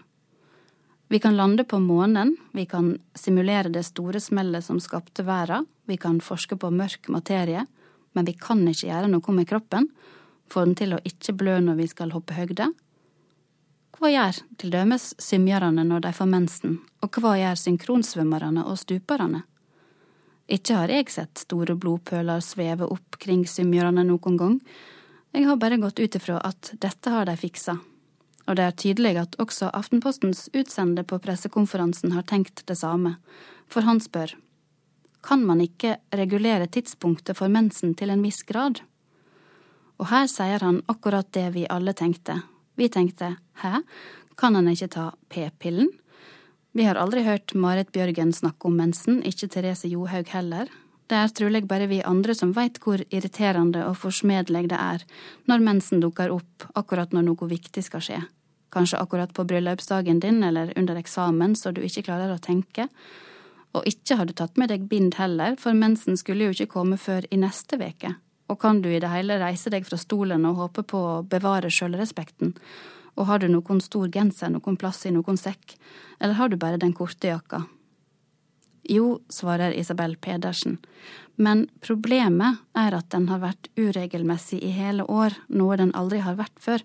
Vi 1.13 1.19
kan 1.21 1.37
lande 1.37 1.63
på 1.63 1.77
månen, 1.79 2.33
vi 2.57 2.65
kan 2.65 2.95
simulere 3.13 3.69
det 3.69 3.85
store 3.85 4.21
smellet 4.21 4.65
som 4.65 4.81
skapte 4.81 5.25
verden, 5.25 5.69
vi 5.85 5.97
kan 6.01 6.17
forske 6.25 6.57
på 6.57 6.73
mørk 6.73 7.09
materie, 7.13 7.67
men 8.13 8.25
vi 8.25 8.33
kan 8.33 8.65
ikke 8.65 8.89
gjøre 8.89 9.13
noe 9.13 9.37
med 9.37 9.49
kroppen, 9.49 9.89
få 10.53 10.65
den 10.67 10.77
til 10.77 10.95
å 10.95 11.01
ikke 11.07 11.35
blø 11.39 11.57
når 11.65 11.79
vi 11.81 11.89
skal 11.89 12.13
hoppe 12.13 12.37
høgde? 12.37 12.69
Hva 13.97 14.09
gjør 14.11 14.39
til 14.59 14.73
dømes 14.73 15.13
symjerne 15.21 15.85
når 15.87 16.05
de 16.05 16.13
får 16.17 16.29
mensen, 16.29 16.79
og 17.05 17.19
hva 17.21 17.35
gjør 17.39 17.59
synkronsvømmerne 17.61 18.65
og 18.67 18.79
stuperne? 18.81 19.43
Ikke 20.51 20.75
har 20.75 20.91
jeg 20.91 21.13
sett 21.13 21.45
store 21.45 21.77
blodpøler 21.79 22.43
sveve 22.43 22.89
opp 22.91 23.17
kring 23.23 23.45
symjerne 23.47 24.03
noen 24.05 24.37
gang, 24.39 24.59
jeg 25.33 25.47
har 25.47 25.57
bare 25.57 25.79
gått 25.81 25.97
ut 25.97 26.15
ifra 26.19 26.37
at 26.45 26.75
dette 26.77 27.09
har 27.09 27.25
de 27.25 27.33
fiksa. 27.39 27.79
Og 28.45 28.57
det 28.59 28.65
er 28.67 28.75
tydelig 28.77 29.15
at 29.17 29.37
også 29.41 29.71
Aftenpostens 29.73 30.45
utsende 30.53 31.01
på 31.07 31.17
pressekonferansen 31.23 32.13
har 32.13 32.27
tenkt 32.29 32.65
det 32.69 32.77
samme, 32.77 33.15
for 33.71 33.87
han 33.87 34.01
spør, 34.03 34.35
kan 35.23 35.45
man 35.47 35.63
ikke 35.63 35.95
regulere 36.11 36.67
tidspunktet 36.67 37.39
for 37.39 37.49
mensen 37.49 37.95
til 37.95 38.11
en 38.13 38.21
viss 38.21 38.43
grad? 38.43 38.83
Og 40.03 40.09
her 40.11 40.25
sier 40.27 40.59
han 40.59 40.81
akkurat 40.91 41.29
det 41.31 41.45
vi 41.55 41.61
alle 41.71 41.93
tenkte. 41.95 42.41
Vi 42.75 42.89
tenkte 42.91 43.37
hæ, 43.61 43.77
kan 44.35 44.55
han 44.57 44.67
ikke 44.67 44.89
ta 44.91 45.03
p-pillen? 45.31 45.87
Vi 46.75 46.83
har 46.83 46.99
aldri 46.99 47.21
hørt 47.23 47.53
Marit 47.55 47.93
Bjørgen 47.95 48.33
snakke 48.35 48.67
om 48.67 48.75
mensen, 48.75 49.21
ikke 49.23 49.47
Therese 49.47 49.87
Johaug 49.87 50.27
heller. 50.33 50.67
Det 51.07 51.15
er 51.15 51.31
trolig 51.31 51.61
bare 51.69 51.87
vi 51.87 52.01
andre 52.03 52.35
som 52.35 52.51
veit 52.51 52.81
hvor 52.83 52.99
irriterende 53.13 53.85
og 53.87 53.95
forsmedelig 54.01 54.65
det 54.73 54.79
er 54.81 55.05
når 55.47 55.63
mensen 55.63 56.03
dukker 56.03 56.33
opp 56.35 56.67
akkurat 56.75 57.15
når 57.15 57.29
noe 57.29 57.47
viktig 57.47 57.85
skal 57.87 58.03
skje. 58.03 58.19
Kanskje 58.75 58.99
akkurat 58.99 59.31
på 59.31 59.47
bryllupsdagen 59.47 60.19
din 60.19 60.43
eller 60.43 60.73
under 60.75 60.99
eksamen 60.99 61.55
så 61.55 61.71
du 61.71 61.79
ikke 61.79 62.09
klarer 62.09 62.35
å 62.35 62.43
tenke. 62.43 62.89
Og 63.71 63.87
ikke 63.87 64.19
har 64.19 64.27
du 64.27 64.35
tatt 64.35 64.59
med 64.59 64.73
deg 64.73 64.89
bind 64.91 65.15
heller, 65.15 65.55
for 65.55 65.71
mensen 65.71 66.19
skulle 66.19 66.49
jo 66.49 66.57
ikke 66.57 66.73
komme 66.75 66.99
før 66.99 67.23
i 67.31 67.39
neste 67.39 67.79
veke. 67.79 68.17
Og 68.51 68.59
kan 68.59 68.81
du 68.83 68.89
i 68.91 68.99
det 68.99 69.11
hele 69.11 69.39
reise 69.41 69.71
deg 69.71 69.85
fra 69.87 69.97
stolen 69.99 70.45
og 70.49 70.59
håpe 70.59 70.83
på 70.87 70.99
å 70.99 71.21
bevare 71.27 71.71
sjølrespekten? 71.71 72.53
Og 73.15 73.29
har 73.29 73.39
du 73.39 73.47
noen 73.51 73.79
stor 73.81 74.09
genser 74.11 74.51
noen 74.51 74.77
plass 74.79 75.05
i 75.05 75.13
noen 75.13 75.37
sekk, 75.37 75.77
eller 76.19 76.39
har 76.39 76.49
du 76.49 76.57
bare 76.57 76.81
den 76.81 76.95
korte 76.97 77.29
jakka? 77.29 77.63
Jo, 78.89 79.21
svarer 79.31 79.71
Isabel 79.71 80.17
Pedersen, 80.19 80.77
men 81.35 81.67
problemet 81.79 82.59
er 82.75 82.95
at 82.97 83.13
den 83.13 83.29
har 83.29 83.39
vært 83.39 83.69
uregelmessig 83.79 84.59
i 84.59 84.73
hele 84.75 85.05
år, 85.07 85.37
noe 85.47 85.77
den 85.79 85.93
aldri 85.95 86.19
har 86.25 86.35
vært 86.35 86.57
før. 86.59 86.83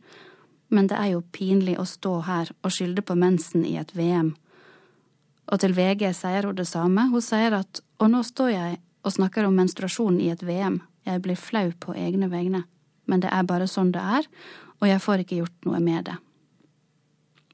Men 0.68 0.86
det 0.86 0.98
er 1.00 1.14
jo 1.14 1.24
pinlig 1.32 1.78
å 1.80 1.88
stå 1.88 2.20
her 2.28 2.52
og 2.62 2.72
skylde 2.72 3.02
på 3.02 3.16
mensen 3.18 3.64
i 3.66 3.74
et 3.80 3.94
VM. 3.96 4.36
Og 5.48 5.60
til 5.62 5.74
VG 5.74 6.12
sier 6.14 6.46
hun 6.46 6.56
det 6.56 6.68
samme, 6.68 7.08
hun 7.10 7.24
sier 7.24 7.56
at 7.56 7.82
og 7.98 8.12
nå 8.12 8.22
står 8.22 8.50
jeg 8.52 8.78
og 9.02 9.14
snakker 9.16 9.48
om 9.48 9.56
menstruasjon 9.58 10.20
i 10.20 10.30
et 10.30 10.44
VM, 10.44 10.78
jeg 11.08 11.24
blir 11.24 11.38
flau 11.40 11.70
på 11.80 11.96
egne 11.96 12.28
vegne, 12.32 12.64
men 13.08 13.24
det 13.24 13.32
er 13.32 13.46
bare 13.48 13.68
sånn 13.70 13.92
det 13.94 14.02
er, 14.02 14.26
og 14.78 14.88
jeg 14.90 15.02
får 15.02 15.24
ikke 15.24 15.40
gjort 15.40 15.68
noe 15.68 15.80
med 15.82 16.08
det. 16.10 16.18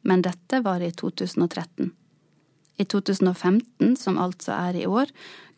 Men 0.04 0.24
dette 0.26 0.60
var 0.64 0.82
i 0.84 0.90
2013. 0.92 1.92
I 2.76 2.84
2015, 2.84 3.94
som 3.96 4.18
altså 4.18 4.52
er 4.56 4.80
i 4.82 4.86
år, 4.86 5.08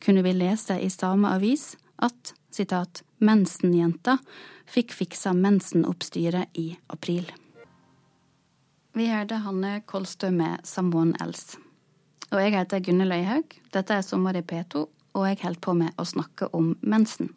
kunne 0.05 0.23
vi 0.23 0.37
lese 0.37 0.77
i 0.79 0.91
samme 0.93 1.33
avis 1.33 1.73
at 1.97 2.35
sitat, 2.53 3.03
mensenjenta 3.19 4.19
fikk 4.69 4.93
fiksa 4.95 5.33
mensenoppstyret 5.37 6.53
i 6.61 6.69
april. 6.93 7.31
Vi 8.97 9.09
hørte 9.11 9.41
Hanne 9.45 9.81
Kolstø 9.89 10.31
med 10.33 10.65
Someone 10.65 11.17
Else. 11.21 11.59
Og 12.33 12.41
jeg 12.43 12.55
heter 12.57 12.81
Gunne 12.83 13.07
Løyhaug. 13.07 13.59
Dette 13.73 13.99
er 13.99 14.05
Sommer 14.05 14.37
i 14.39 14.43
P2, 14.43 14.87
og 15.17 15.27
jeg 15.29 15.41
holder 15.43 15.63
på 15.63 15.75
med 15.77 16.01
å 16.01 16.07
snakke 16.09 16.49
om 16.57 16.75
mensen. 16.81 17.29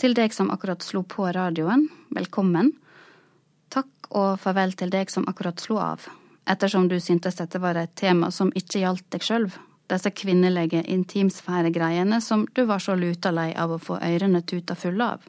Til 0.00 0.14
deg 0.16 0.32
som 0.32 0.48
akkurat 0.48 0.80
slo 0.80 1.02
på 1.04 1.26
radioen, 1.28 1.82
velkommen. 2.16 2.70
Takk 3.68 4.06
og 4.16 4.38
farvel 4.40 4.72
til 4.72 4.88
deg 4.88 5.10
som 5.12 5.26
akkurat 5.28 5.60
slo 5.60 5.76
av, 5.76 6.06
ettersom 6.48 6.86
du 6.88 6.94
syntes 7.04 7.36
dette 7.36 7.60
var 7.60 7.76
et 7.76 7.92
tema 8.00 8.30
som 8.32 8.48
ikke 8.56 8.80
gjaldt 8.80 9.10
deg 9.12 9.26
sjøl, 9.26 9.44
disse 9.92 10.14
kvinnelige 10.22 10.80
intimsfæregreiene 10.94 12.22
som 12.24 12.46
du 12.56 12.62
var 12.64 12.80
så 12.80 12.96
luta 12.96 13.34
lei 13.34 13.50
av 13.52 13.76
å 13.76 13.80
få 13.82 14.00
ørene 14.00 14.40
tuta 14.40 14.78
fulle 14.78 15.10
av. 15.18 15.28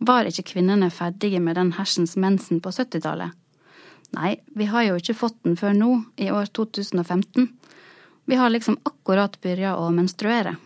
Var 0.00 0.32
ikke 0.32 0.48
kvinnene 0.54 0.88
ferdige 0.88 1.44
med 1.44 1.60
den 1.60 1.76
hersens 1.76 2.16
mensen 2.16 2.64
på 2.64 2.72
70-tallet? 2.72 3.36
Nei, 4.16 4.38
vi 4.56 4.72
har 4.72 4.88
jo 4.88 4.96
ikke 4.96 5.20
fått 5.20 5.42
den 5.44 5.60
før 5.60 5.76
nå, 5.76 5.92
i 6.16 6.32
år 6.32 6.48
2015. 6.48 7.52
Vi 8.24 8.40
har 8.40 8.56
liksom 8.56 8.80
akkurat 8.88 9.36
begynt 9.44 9.76
å 9.76 9.90
menstruere. 9.92 10.56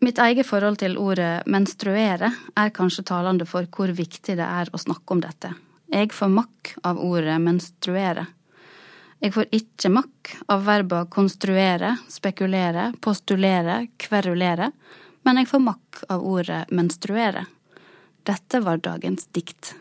Mitt 0.00 0.18
eget 0.18 0.46
forhold 0.48 0.78
til 0.80 0.94
ordet 0.96 1.44
menstruere 1.44 2.30
er 2.56 2.70
kanskje 2.72 3.02
talende 3.10 3.44
for 3.44 3.66
hvor 3.68 3.90
viktig 3.92 4.38
det 4.38 4.46
er 4.46 4.70
å 4.72 4.80
snakke 4.80 5.12
om 5.12 5.20
dette. 5.20 5.50
Jeg 5.92 6.14
får 6.16 6.30
makk 6.32 6.70
av 6.88 7.02
ordet 7.04 7.36
menstruere. 7.44 8.24
Jeg 9.20 9.34
får 9.34 9.50
ikke 9.52 9.92
makk 9.92 10.32
av 10.48 10.64
verba 10.64 11.02
konstruere, 11.12 11.92
spekulere, 12.08 12.86
postulere, 13.04 13.82
kverulere, 14.00 14.70
men 15.28 15.42
jeg 15.42 15.50
får 15.52 15.64
makk 15.68 16.02
av 16.08 16.24
ordet 16.24 16.62
menstruere. 16.72 17.44
Dette 18.24 18.64
var 18.64 18.80
dagens 18.80 19.28
dikt. 19.36 19.74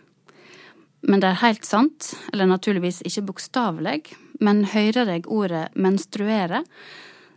Men 1.07 1.23
det 1.23 1.31
er 1.31 1.43
helt 1.45 1.63
sant, 1.63 2.11
eller 2.33 2.49
naturligvis 2.51 3.05
ikke 3.07 3.29
bokstavelig, 3.31 4.01
men 4.43 4.65
hører 4.67 5.13
jeg 5.15 5.29
ordet 5.31 5.69
menstruere, 5.79 6.65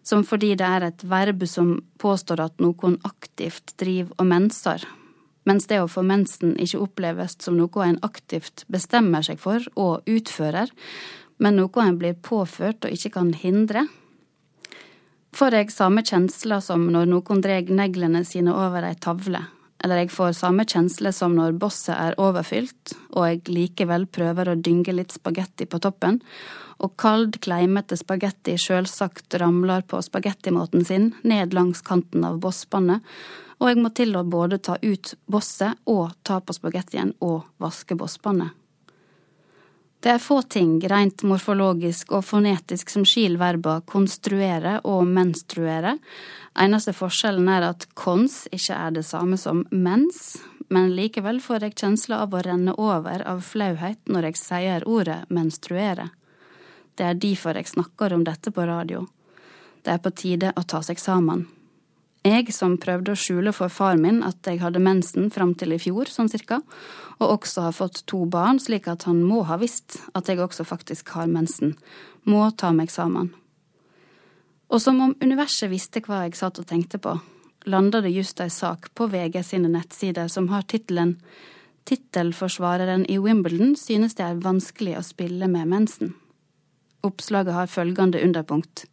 som 0.03 0.25
fordi 0.27 0.55
det 0.59 0.67
er 0.67 0.87
et 0.87 1.05
verb 1.07 1.45
som 1.49 1.77
påstår 2.03 2.43
at 2.43 2.63
noen 2.63 2.99
aktivt 3.07 3.75
driver 3.81 4.15
og 4.19 4.29
menser, 4.31 4.85
mens 5.49 5.67
det 5.71 5.81
å 5.83 5.91
få 5.91 6.05
mensen 6.07 6.55
ikke 6.61 6.83
oppleves 6.85 7.39
som 7.43 7.57
noe 7.59 7.87
en 7.87 7.99
aktivt 8.07 8.65
bestemmer 8.71 9.25
seg 9.27 9.41
for 9.43 9.65
og 9.75 10.07
utfører, 10.11 10.71
men 11.43 11.59
noe 11.59 11.87
en 11.87 11.99
blir 11.99 12.15
påført 12.15 12.85
og 12.87 12.95
ikke 12.95 13.15
kan 13.17 13.33
hindre. 13.35 13.87
Får 15.33 15.57
jeg 15.57 15.73
samme 15.73 16.05
kjensler 16.05 16.61
som 16.61 16.85
når 16.93 17.09
noen 17.09 17.43
dreg 17.43 17.71
neglene 17.73 18.21
sine 18.29 18.53
over 18.53 18.85
ei 18.85 18.95
tavle, 19.01 19.47
eller 19.83 20.03
jeg 20.03 20.13
får 20.15 20.37
samme 20.39 20.65
kjensle 20.69 21.13
som 21.15 21.35
når 21.37 21.57
bosset 21.61 21.95
er 21.97 22.19
overfylt, 22.23 22.95
og 23.13 23.27
jeg 23.29 23.43
likevel 23.51 24.07
prøver 24.07 24.53
å 24.53 24.59
dynge 24.59 24.95
litt 24.95 25.15
spagetti 25.15 25.67
på 25.67 25.81
toppen, 25.83 26.21
og 26.83 26.97
kald, 26.99 27.39
kleimete 27.43 27.99
spagetti 27.99 28.57
sjølsagt 28.59 29.35
ramler 29.43 29.85
på 29.87 30.01
spagettimåten 30.03 30.87
sin 30.87 31.13
ned 31.23 31.55
langs 31.55 31.83
kanten 31.87 32.27
av 32.27 32.41
bosspannet, 32.43 33.03
og 33.63 33.71
jeg 33.71 33.79
må 33.79 33.93
til 33.95 34.17
å 34.19 34.25
både 34.27 34.59
ta 34.59 34.79
ut 34.83 35.15
bosset 35.31 35.79
og 35.87 36.17
ta 36.27 36.41
på 36.43 36.55
spagettien 36.57 37.15
og 37.23 37.45
vaske 37.63 37.95
bosspannet. 37.99 38.51
Det 40.03 40.11
er 40.11 40.19
få 40.19 40.41
ting 40.43 40.81
rent 40.91 41.23
morfologisk 41.23 42.11
og 42.17 42.25
fonetisk 42.27 42.91
som 42.91 43.05
skiller 43.07 43.39
verba 43.39 43.77
konstruere 43.87 44.81
og 44.83 45.05
menstruere. 45.07 45.93
Eneste 46.59 46.91
forskjellen 46.97 47.47
er 47.47 47.69
at 47.69 47.87
kons 47.95 48.49
ikke 48.51 48.75
er 48.75 48.97
det 48.97 49.05
samme 49.07 49.39
som 49.39 49.63
mens, 49.71 50.41
men 50.75 50.91
likevel 50.97 51.39
får 51.45 51.69
jeg 51.69 51.79
kjensla 51.85 52.19
av 52.25 52.35
å 52.35 52.43
renne 52.43 52.75
over 52.83 53.23
av 53.31 53.45
flauhet 53.47 54.03
når 54.11 54.33
jeg 54.33 54.43
sier 54.43 54.89
ordet 54.91 55.21
menstruere. 55.31 56.11
Det 56.99 57.07
er 57.07 57.23
derfor 57.23 57.55
jeg 57.55 57.71
snakker 57.71 58.19
om 58.19 58.27
dette 58.27 58.51
på 58.51 58.67
radio. 58.67 59.07
Det 59.87 59.95
er 59.95 60.03
på 60.03 60.11
tide 60.19 60.51
å 60.59 60.67
ta 60.67 60.83
seg 60.83 60.99
sammen. 60.99 61.47
Jeg 62.23 62.53
som 62.55 62.77
prøvde 62.79 63.17
å 63.17 63.19
skjule 63.19 63.51
for 63.55 63.73
far 63.73 63.97
min 63.99 64.21
at 64.23 64.47
jeg 64.47 64.61
hadde 64.63 64.83
mensen 64.83 65.31
fram 65.35 65.57
til 65.59 65.75
i 65.75 65.79
fjor, 65.83 66.07
sånn 66.07 66.31
cirka, 66.31 66.61
og 67.19 67.39
også 67.39 67.67
har 67.67 67.75
fått 67.75 68.05
to 68.07 68.23
barn, 68.31 68.61
slik 68.63 68.87
at 68.91 69.09
han 69.09 69.25
må 69.27 69.43
ha 69.49 69.59
visst 69.59 69.99
at 70.15 70.31
jeg 70.31 70.39
også 70.39 70.67
faktisk 70.67 71.11
har 71.17 71.31
mensen, 71.31 71.75
må 72.23 72.45
ta 72.55 72.71
meg 72.71 72.95
sammen. 72.95 73.33
Og 74.71 74.81
som 74.81 75.01
om 75.03 75.17
universet 75.21 75.71
visste 75.73 76.01
hva 76.07 76.23
jeg 76.25 76.39
satt 76.39 76.63
og 76.63 76.69
tenkte 76.71 77.03
på, 77.03 77.17
landa 77.67 78.01
det 78.01 78.15
just 78.15 78.41
ei 78.41 78.51
sak 78.51 78.93
på 78.95 79.11
VG 79.11 79.43
sine 79.45 79.73
nettsider 79.75 80.31
som 80.31 80.49
har 80.55 80.63
tittelen 80.63 81.19
Tittelforsvareren 81.85 83.03
i 83.11 83.19
Wimbledon 83.19 83.75
synes 83.75 84.15
det 84.15 84.23
er 84.23 84.43
vanskelig 84.45 84.95
å 84.99 85.03
spille 85.03 85.49
med 85.51 85.67
mensen. 85.67 86.13
Oppslaget 87.03 87.57
har 87.57 87.71
følgende 87.71 88.23
underpunkt. 88.23 88.85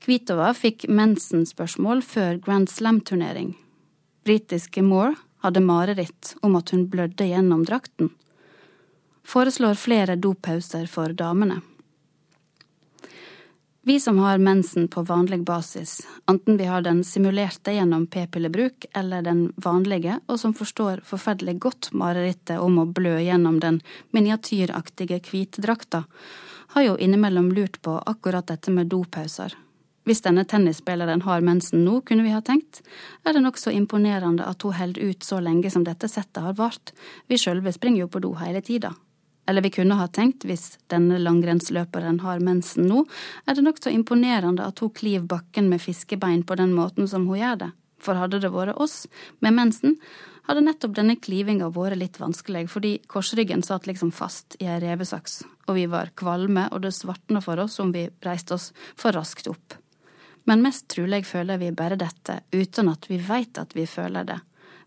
Kvitova 0.00 0.54
fikk 0.56 0.86
mensenspørsmål 0.88 2.00
før 2.00 2.38
Grand 2.40 2.70
Slam-turnering. 2.72 3.50
Britiske 4.24 4.80
Moore 4.80 5.12
hadde 5.44 5.60
mareritt 5.60 6.34
om 6.40 6.56
at 6.56 6.72
hun 6.72 6.86
blødde 6.88 7.26
gjennom 7.28 7.66
drakten. 7.68 8.08
Foreslår 9.28 9.76
flere 9.76 10.16
dopauser 10.16 10.88
for 10.88 11.12
damene. 11.12 11.60
Vi 13.84 14.00
som 14.00 14.18
har 14.24 14.40
mensen 14.40 14.88
på 14.88 15.04
vanlig 15.04 15.42
basis, 15.44 16.00
enten 16.28 16.56
vi 16.56 16.64
har 16.64 16.82
den 16.84 17.04
simulerte 17.04 17.72
gjennom 17.72 18.06
p-pillebruk 18.06 18.88
eller 18.96 19.22
den 19.22 19.46
vanlige, 19.56 20.18
og 20.28 20.40
som 20.40 20.56
forstår 20.56 21.00
forferdelig 21.04 21.58
godt 21.60 21.92
marerittet 21.92 22.60
om 22.60 22.80
å 22.80 22.88
blø 22.88 23.18
gjennom 23.20 23.60
den 23.60 23.80
miniatyraktige 24.16 25.20
hvitdrakta, 25.28 26.04
har 26.72 26.88
jo 26.88 26.96
innimellom 26.96 27.52
lurt 27.52 27.82
på 27.82 27.96
akkurat 28.06 28.48
dette 28.52 28.72
med 28.72 28.92
dopauser, 28.92 29.56
hvis 30.08 30.22
denne 30.24 30.46
tennisspilleren 30.48 31.22
har 31.26 31.44
mensen 31.44 31.84
nå, 31.84 32.00
kunne 32.08 32.24
vi 32.24 32.32
ha 32.32 32.40
tenkt, 32.44 32.80
er 33.24 33.36
det 33.36 33.42
nokså 33.44 33.72
imponerende 33.76 34.46
at 34.48 34.64
hun 34.64 34.76
holder 34.78 35.12
ut 35.12 35.26
så 35.26 35.40
lenge 35.44 35.70
som 35.72 35.84
dette 35.84 36.08
settet 36.08 36.42
har 36.42 36.56
vart, 36.56 36.94
vi 37.28 37.38
sjølve 37.38 37.72
springer 37.76 38.06
jo 38.06 38.12
på 38.12 38.22
do 38.24 38.32
hele 38.40 38.62
tida. 38.64 38.94
Eller 39.48 39.64
vi 39.66 39.72
kunne 39.74 39.98
ha 39.98 40.06
tenkt, 40.08 40.46
hvis 40.46 40.78
denne 40.92 41.18
langrennsløperen 41.20 42.20
har 42.24 42.40
mensen 42.44 42.88
nå, 42.88 43.04
er 43.44 43.58
det 43.58 43.64
nokså 43.66 43.92
imponerende 43.92 44.64
at 44.64 44.80
hun 44.80 44.92
kliver 44.94 45.26
bakken 45.28 45.68
med 45.68 45.82
fiskebein 45.82 46.44
på 46.46 46.56
den 46.56 46.72
måten 46.76 47.08
som 47.10 47.28
hun 47.28 47.40
gjør 47.40 47.60
det, 47.64 47.70
for 48.00 48.16
hadde 48.16 48.40
det 48.40 48.52
vært 48.54 48.80
oss, 48.80 49.04
med 49.44 49.58
mensen, 49.58 49.98
hadde 50.48 50.64
nettopp 50.64 50.96
denne 50.96 51.18
klivinga 51.20 51.68
vært 51.74 52.00
litt 52.00 52.16
vanskelig, 52.22 52.64
fordi 52.72 52.94
korsryggen 53.10 53.66
satt 53.66 53.90
liksom 53.90 54.14
fast 54.16 54.56
i 54.62 54.70
ei 54.70 54.80
revesaks, 54.80 55.42
og 55.68 55.76
vi 55.76 55.84
var 55.92 56.14
kvalme, 56.16 56.70
og 56.72 56.86
det 56.86 56.94
svartna 56.96 57.44
for 57.44 57.60
oss 57.60 57.76
om 57.84 57.92
vi 57.92 58.08
reiste 58.24 58.56
oss 58.56 58.70
for 58.96 59.12
raskt 59.18 59.50
opp 59.52 59.76
men 60.44 60.62
mest 60.62 60.88
trolig 60.88 61.24
føler 61.26 61.58
vi 61.58 61.72
bare 61.72 61.98
dette 62.00 62.40
uten 62.52 62.88
at 62.92 63.10
vi 63.10 63.18
veit 63.24 63.58
at 63.58 63.76
vi 63.76 63.86
føler 63.86 64.24
det. 64.24 64.40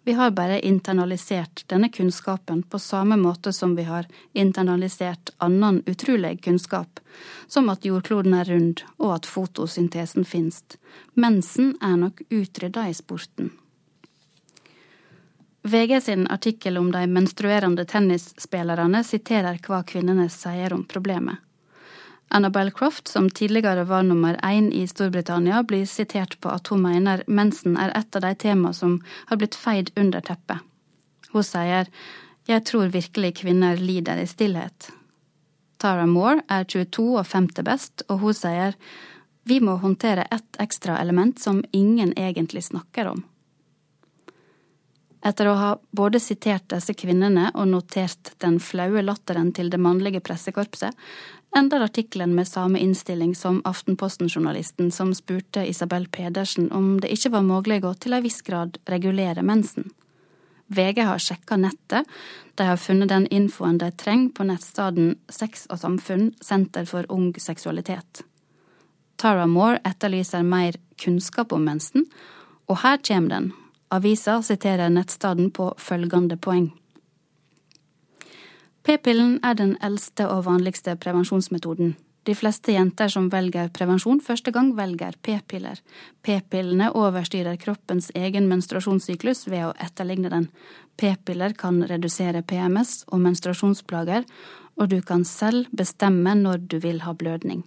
Vi 0.06 0.14
har 0.14 0.32
bare 0.32 0.60
internalisert 0.60 1.64
denne 1.68 1.90
kunnskapen 1.90 2.64
på 2.64 2.80
samme 2.80 3.16
måte 3.18 3.54
som 3.54 3.76
vi 3.76 3.84
har 3.88 4.08
internalisert 4.34 5.30
annen 5.38 5.84
utrolig 5.86 6.44
kunnskap, 6.44 7.00
som 7.48 7.70
at 7.72 7.86
jordkloden 7.86 8.34
er 8.36 8.50
rund 8.52 8.84
og 8.98 9.14
at 9.16 9.30
fotosyntesen 9.30 10.28
finst. 10.28 10.78
Mensen 11.14 11.78
er 11.82 11.96
nok 12.02 12.20
utrydda 12.30 12.90
i 12.90 12.94
sporten. 12.94 13.54
VG 15.64 16.02
sin 16.02 16.28
artikkel 16.28 16.78
om 16.78 16.92
de 16.92 17.06
menstruerende 17.08 17.86
tennisspillerne 17.88 19.00
siterer 19.08 19.62
hva 19.64 19.86
kvinnene 19.88 20.28
sier 20.28 20.76
om 20.76 20.84
problemet. 20.84 21.40
Annabelle 22.34 22.72
Croft, 22.72 23.08
som 23.08 23.30
tidligere 23.30 23.84
var 23.84 24.04
nummer 24.04 24.40
én 24.44 24.72
i 24.74 24.88
Storbritannia, 24.88 25.64
blir 25.64 25.86
sitert 25.86 26.40
på 26.42 26.50
at 26.50 26.68
hun 26.68 26.82
mener 26.82 27.24
mensen 27.28 27.78
er 27.78 27.94
et 27.94 28.16
av 28.16 28.26
de 28.26 28.34
tema 28.36 28.74
som 28.74 28.98
har 29.30 29.38
blitt 29.38 29.56
feid 29.56 29.92
under 29.96 30.22
teppet. 30.22 30.58
Hun 31.30 31.46
sier 31.46 31.90
jeg 32.50 32.66
tror 32.68 32.90
virkelig 32.92 33.36
kvinner 33.44 33.78
lider 33.78 34.18
i 34.20 34.28
stillhet. 34.28 34.90
Tara 35.78 36.08
Moore 36.10 36.42
er 36.52 36.66
22 36.66 37.06
og 37.20 37.28
femte 37.28 37.64
best, 37.64 38.04
og 38.10 38.26
hun 38.26 38.36
sier 38.36 38.76
vi 39.44 39.60
må 39.62 39.78
håndtere 39.78 40.26
ett 40.32 40.60
ekstra 40.60 40.98
element 41.00 41.40
som 41.40 41.62
ingen 41.72 42.14
egentlig 42.18 42.64
snakker 42.64 43.14
om. 43.14 43.24
Etter 45.24 45.48
å 45.48 45.56
ha 45.56 45.70
både 45.96 46.20
sitert 46.20 46.66
disse 46.72 46.96
kvinnene 47.00 47.50
og 47.54 47.70
notert 47.72 48.34
den 48.44 48.58
flaue 48.60 49.04
latteren 49.04 49.54
til 49.56 49.70
det 49.72 49.80
mannlige 49.80 50.20
pressekorpset, 50.24 50.92
ender 51.56 51.82
artikkelen 51.82 52.36
med 52.36 52.48
samme 52.48 52.80
innstilling 52.80 53.36
som 53.36 53.62
Aftenposten-journalisten 53.66 54.92
som 54.92 55.14
spurte 55.16 55.66
Isabel 55.70 56.08
Pedersen 56.08 56.72
om 56.72 57.00
det 57.02 57.12
ikke 57.14 57.34
var 57.36 57.46
mulig 57.46 57.84
å 57.86 57.94
til 57.94 58.14
en 58.18 58.24
viss 58.24 58.42
grad 58.42 58.78
regulere 58.90 59.44
mensen. 59.44 59.92
VG 60.68 61.04
har 61.06 61.22
sjekka 61.22 61.58
nettet, 61.58 62.08
de 62.56 62.64
har 62.64 62.78
funnet 62.78 63.10
den 63.10 63.28
infoen 63.28 63.78
de 63.78 63.92
trenger 63.92 64.32
på 64.34 64.46
nettstedet 64.50 65.18
Sex 65.30 65.68
og 65.70 65.82
samfunn, 65.82 66.32
Senter 66.42 66.86
for 66.90 67.06
ung 67.14 67.34
seksualitet. 67.38 68.24
Tara 69.16 69.46
Moore 69.48 69.82
etterlyser 69.86 70.44
mer 70.44 70.78
kunnskap 70.98 71.54
om 71.54 71.66
mensen, 71.66 72.08
og 72.68 72.82
her 72.82 72.98
kommer 72.98 73.30
den. 73.30 73.52
Avisa 73.94 74.40
siterer 74.42 74.90
nettstedet 74.90 75.52
på 75.54 75.74
følgende 75.78 76.38
poeng. 76.38 76.72
P-pillen 78.84 79.38
er 79.48 79.56
den 79.56 79.78
eldste 79.80 80.26
og 80.28 80.44
vanligste 80.44 80.98
prevensjonsmetoden. 81.00 81.94
De 82.28 82.34
fleste 82.36 82.72
jenter 82.72 83.12
som 83.12 83.30
velger 83.32 83.70
prevensjon 83.76 84.20
første 84.24 84.52
gang, 84.56 84.74
velger 84.76 85.16
p-piller. 85.24 85.80
P-pillene 86.24 86.90
overstyrer 86.96 87.56
kroppens 87.60 88.10
egen 88.16 88.48
menstruasjonssyklus 88.52 89.46
ved 89.48 89.70
å 89.70 89.74
etterligne 89.84 90.32
den. 90.32 90.50
P-piller 91.00 91.56
kan 91.60 91.80
redusere 91.88 92.44
PMS 92.48 93.06
og 93.08 93.24
menstruasjonsplager, 93.24 94.28
og 94.80 94.92
du 94.92 95.00
kan 95.04 95.24
selv 95.28 95.72
bestemme 95.72 96.36
når 96.40 96.64
du 96.68 96.80
vil 96.84 97.04
ha 97.08 97.16
blødning. 97.16 97.64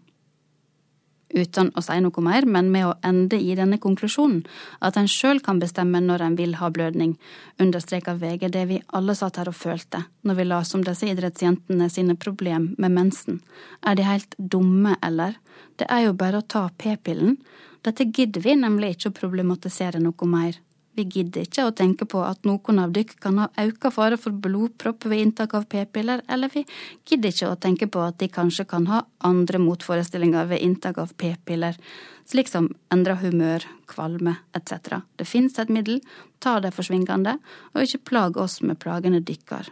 Uten 1.36 1.68
å 1.76 1.82
si 1.84 1.98
noe 2.00 2.22
mer, 2.24 2.46
men 2.48 2.70
med 2.72 2.86
å 2.88 2.94
ende 3.04 3.36
i 3.36 3.52
denne 3.58 3.76
konklusjonen, 3.82 4.42
at 4.80 4.96
en 4.96 5.08
sjøl 5.10 5.42
kan 5.44 5.60
bestemme 5.60 6.00
når 6.00 6.24
en 6.24 6.38
vil 6.38 6.56
ha 6.60 6.70
blødning, 6.72 7.16
understreker 7.60 8.16
VG 8.20 8.48
det 8.54 8.64
vi 8.70 8.80
alle 8.96 9.16
satt 9.18 9.36
her 9.40 9.50
og 9.52 9.58
følte 9.58 10.06
når 10.26 10.38
vi 10.40 10.46
las 10.48 10.72
om 10.74 10.84
disse 10.86 11.06
idrettsjentene 11.06 11.90
sine 11.92 12.16
problem 12.16 12.72
med 12.78 12.96
mensen. 12.96 13.42
Er 13.84 13.98
de 13.98 14.08
helt 14.08 14.34
dumme, 14.38 14.96
eller? 15.04 15.36
Det 15.76 15.88
er 15.92 16.06
jo 16.06 16.16
bare 16.16 16.40
å 16.40 16.48
ta 16.48 16.68
p-pillen. 16.78 17.36
Dette 17.84 18.08
gidder 18.08 18.42
vi 18.42 18.56
nemlig 18.58 18.96
ikke 18.96 19.12
å 19.12 19.18
problematisere 19.20 20.00
noe 20.02 20.30
mer. 20.30 20.56
Vi 20.96 21.04
gidder 21.12 21.44
ikke 21.44 21.66
å 21.68 21.72
tenke 21.76 22.06
på 22.08 22.22
at 22.24 22.46
noen 22.48 22.78
av 22.80 22.92
dykk 22.96 23.18
kan 23.20 23.36
ha 23.42 23.50
auka 23.60 23.90
fare 23.92 24.16
for 24.16 24.32
blodpropp 24.32 25.04
ved 25.04 25.20
inntak 25.20 25.52
av 25.58 25.66
p-piller, 25.68 26.22
eller 26.32 26.48
vi 26.54 26.62
gidder 27.04 27.34
ikke 27.34 27.50
å 27.52 27.58
tenke 27.60 27.88
på 27.92 28.00
at 28.00 28.16
de 28.22 28.30
kanskje 28.32 28.64
kan 28.70 28.86
ha 28.88 29.02
andre 29.28 29.60
motforestillinger 29.60 30.48
ved 30.48 30.64
inntak 30.64 30.96
av 31.02 31.12
p-piller, 31.20 31.76
slik 32.24 32.48
som 32.48 32.70
endra 32.94 33.18
humør, 33.20 33.66
kvalme 33.92 34.38
etc. 34.56 35.02
Det 35.20 35.26
fins 35.28 35.58
et 35.60 35.72
middel, 35.72 36.00
ta 36.40 36.56
det 36.64 36.72
forsvingende, 36.72 37.36
og 37.74 37.84
ikke 37.84 38.06
plag 38.12 38.40
oss 38.40 38.62
med 38.64 38.80
plagene 38.80 39.20
dykkar. 39.20 39.68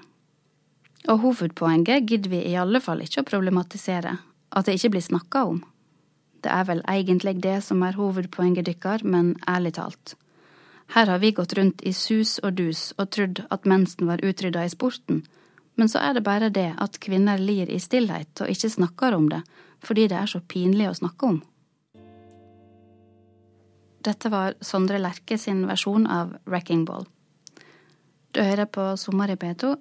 Og 1.08 1.22
hovedpoenget 1.24 2.04
gidder 2.08 2.32
vi 2.32 2.42
i 2.50 2.58
alle 2.60 2.82
fall 2.84 3.00
ikke 3.04 3.24
å 3.24 3.30
problematisere, 3.30 4.18
at 4.52 4.68
det 4.68 4.76
ikke 4.76 4.92
blir 4.98 5.06
snakka 5.08 5.46
om. 5.54 5.64
Det 6.44 6.52
er 6.52 6.68
vel 6.68 6.84
egentlig 6.84 7.38
det 7.40 7.62
som 7.64 7.80
er 7.80 7.96
hovedpoenget 7.96 8.68
dykkar, 8.68 9.06
men 9.08 9.32
ærlig 9.48 9.74
talt. 9.80 10.16
Her 10.86 11.06
har 11.06 11.18
vi 11.18 11.32
gått 11.32 11.52
rundt 11.52 11.82
i 11.82 11.92
sus 11.92 12.38
og 12.38 12.52
dus 12.58 12.92
og 12.98 13.10
trodd 13.10 13.40
at 13.50 13.64
mensen 13.64 14.06
var 14.06 14.24
utrydda 14.24 14.64
i 14.64 14.72
sporten, 14.72 15.24
men 15.74 15.88
så 15.88 15.98
er 15.98 16.14
det 16.14 16.26
bare 16.26 16.52
det 16.54 16.74
at 16.78 17.00
kvinner 17.02 17.38
lir 17.38 17.70
i 17.70 17.80
stillhet 17.82 18.40
og 18.40 18.50
ikke 18.50 18.70
snakker 18.70 19.16
om 19.16 19.28
det, 19.28 19.42
fordi 19.82 20.06
det 20.08 20.18
er 20.18 20.30
så 20.30 20.40
pinlig 20.40 20.88
å 20.90 20.98
snakke 21.00 21.32
om. 21.32 21.42
Dette 24.04 24.28
var 24.28 24.54
Sondre 24.60 25.00
Lerche 25.00 25.38
sin 25.40 25.64
versjon 25.66 26.06
av 26.06 26.36
Wrecking 26.44 26.84
Ball. 26.84 27.06
Du 28.34 28.42
hører 28.42 28.68
på 28.68 28.92
Sommer 29.00 29.32
i 29.32 29.38
P2, 29.40 29.72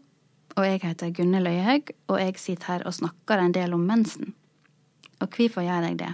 og 0.53 0.65
jeg 0.65 0.81
heter 0.83 1.11
Gunne 1.11 1.41
Løyehaug, 1.43 1.91
og 2.07 2.19
jeg 2.21 2.39
sitter 2.39 2.71
her 2.71 2.87
og 2.87 2.95
snakker 2.95 3.41
en 3.41 3.55
del 3.55 3.73
om 3.75 3.83
mensen. 3.89 4.33
Og 5.19 5.27
hvorfor 5.27 5.65
gjør 5.65 5.89
jeg 5.89 5.99
det? 5.99 6.13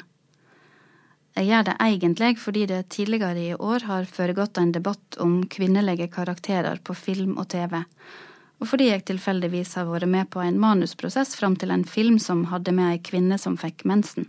Jeg 1.38 1.48
gjør 1.48 1.68
det 1.68 1.76
egentlig 1.84 2.32
fordi 2.42 2.66
det 2.70 2.80
tidligere 2.96 3.44
i 3.44 3.54
år 3.54 3.86
har 3.90 4.10
foregått 4.10 4.58
en 4.58 4.74
debatt 4.76 5.20
om 5.22 5.44
kvinnelige 5.46 6.10
karakterer 6.12 6.82
på 6.84 6.96
film 6.98 7.38
og 7.38 7.50
TV, 7.54 7.84
og 8.60 8.68
fordi 8.68 8.90
jeg 8.90 9.06
tilfeldigvis 9.08 9.76
har 9.80 9.88
vært 9.88 10.10
med 10.10 10.30
på 10.34 10.42
en 10.44 10.60
manusprosess 10.60 11.38
fram 11.40 11.56
til 11.56 11.72
en 11.72 11.86
film 11.88 12.18
som 12.20 12.48
hadde 12.52 12.74
med 12.76 12.96
ei 12.96 13.04
kvinne 13.04 13.38
som 13.40 13.56
fikk 13.58 13.86
mensen. 13.88 14.28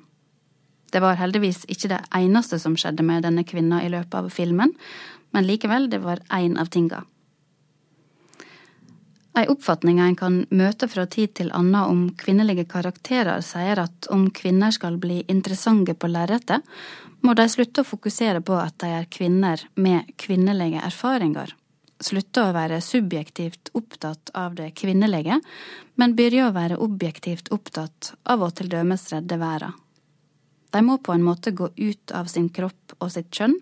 Det 0.90 1.00
var 1.02 1.18
heldigvis 1.18 1.64
ikke 1.70 1.90
det 1.92 2.02
eneste 2.14 2.58
som 2.58 2.76
skjedde 2.78 3.06
med 3.06 3.24
denne 3.26 3.44
kvinna 3.46 3.80
i 3.84 3.90
løpet 3.90 4.14
av 4.20 4.30
filmen, 4.34 4.74
men 5.30 5.46
likevel, 5.46 5.88
det 5.90 6.02
var 6.02 6.22
én 6.34 6.58
av 6.58 6.70
tinga. 6.70 7.04
Ei 9.40 9.46
oppfatning 9.48 10.00
en 10.04 10.16
kan 10.18 10.34
møte 10.52 10.84
fra 10.90 11.06
tid 11.08 11.30
til 11.38 11.52
annen 11.56 11.78
om 11.80 12.00
kvinnelige 12.18 12.66
karakterer, 12.68 13.40
sier 13.40 13.78
at 13.80 14.08
om 14.12 14.26
kvinner 14.36 14.74
skal 14.74 14.98
bli 15.00 15.22
interessante 15.32 15.94
på 15.96 16.10
lerretet, 16.10 16.66
må 17.24 17.32
de 17.38 17.46
slutte 17.48 17.80
å 17.80 17.88
fokusere 17.88 18.42
på 18.44 18.58
at 18.60 18.76
de 18.82 18.90
er 18.98 19.06
kvinner 19.08 19.62
med 19.80 20.10
kvinnelige 20.20 20.82
erfaringer. 20.84 21.54
Slutte 22.00 22.42
å 22.44 22.50
være 22.56 22.82
subjektivt 22.84 23.70
opptatt 23.80 24.32
av 24.36 24.58
det 24.58 24.74
kvinnelige, 24.76 25.38
men 25.96 26.16
begynne 26.18 26.50
å 26.50 26.56
være 26.58 26.80
objektivt 26.84 27.48
opptatt 27.56 28.12
av 28.28 28.44
å 28.44 28.50
til 28.52 28.68
dømes 28.72 29.06
redde 29.14 29.40
verden. 29.40 29.72
De 30.70 30.84
må 30.84 30.98
på 31.00 31.16
en 31.16 31.24
måte 31.24 31.54
gå 31.56 31.70
ut 31.76 32.12
av 32.12 32.28
sin 32.28 32.52
kropp 32.52 32.98
og 32.98 33.08
sitt 33.16 33.32
kjønn, 33.32 33.56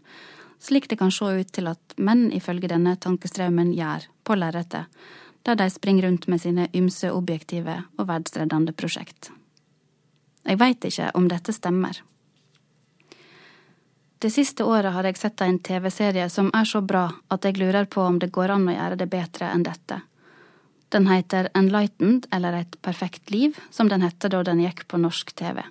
slik 0.59 0.91
det 0.91 0.99
kan 0.99 1.15
se 1.15 1.31
ut 1.39 1.55
til 1.55 1.71
at 1.71 1.99
menn 2.03 2.33
ifølge 2.35 2.73
denne 2.75 2.99
tankestrømmen 2.99 3.71
gjør 3.79 4.11
på 4.27 4.43
lerretet 4.43 4.91
der 5.43 5.57
de 5.57 5.71
springer 5.71 6.09
rundt 6.09 6.29
med 6.29 6.41
sine 6.41 6.69
ymse 6.75 7.13
objektive 7.13 7.83
og 7.97 8.09
verdsreddende 8.09 8.73
prosjekt. 8.73 9.31
Jeg 10.45 10.59
veit 10.61 10.85
ikke 10.85 11.11
om 11.15 11.29
dette 11.29 11.53
stemmer. 11.53 12.03
Det 14.19 14.33
siste 14.35 14.65
året 14.67 14.93
har 14.93 15.07
jeg 15.07 15.19
sett 15.21 15.41
en 15.45 15.61
TV-serie 15.63 16.27
som 16.33 16.51
er 16.57 16.67
så 16.67 16.81
bra 16.83 17.05
at 17.31 17.45
jeg 17.45 17.59
lurer 17.61 17.87
på 17.87 18.03
om 18.03 18.19
det 18.19 18.33
går 18.35 18.51
an 18.51 18.67
å 18.67 18.75
gjøre 18.75 18.99
det 18.99 19.11
bedre 19.13 19.51
enn 19.55 19.67
dette. 19.67 20.01
Den 20.89 21.07
heter 21.07 21.51
Enlightened, 21.55 22.27
eller 22.33 22.53
Et 22.53 22.83
perfekt 22.83 23.31
liv, 23.31 23.59
som 23.71 23.89
den 23.89 24.03
hette 24.03 24.29
da 24.29 24.43
den 24.43 24.61
gikk 24.61 24.89
på 24.89 24.99
norsk 24.99 25.35
TV. 25.37 25.63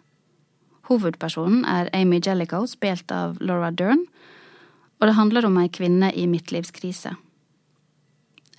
Hovedpersonen 0.87 1.65
er 1.65 1.89
Amy 1.93 2.21
Jellicoe, 2.23 2.67
spilt 2.67 3.11
av 3.11 3.41
Laura 3.41 3.71
Dern, 3.71 4.05
og 4.99 5.07
det 5.07 5.17
handler 5.17 5.45
om 5.45 5.57
ei 5.57 5.67
kvinne 5.67 6.13
i 6.13 6.27
midtlivskrise. 6.29 7.17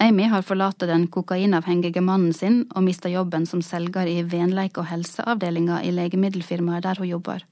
Amy 0.00 0.28
har 0.30 0.42
forlatt 0.42 0.78
den 0.78 1.08
kokainavhengige 1.11 2.00
mannen 2.00 2.32
sin 2.32 2.61
og 2.74 2.84
mista 2.87 3.11
jobben 3.11 3.46
som 3.46 3.62
selger 3.62 4.06
i 4.06 4.22
venleik- 4.22 4.78
og 4.78 4.87
helseavdelinga 4.87 5.80
i 5.82 5.90
legemiddelfirmaet 5.90 6.84
der 6.87 7.00
hun 7.02 7.08
jobber. 7.08 7.42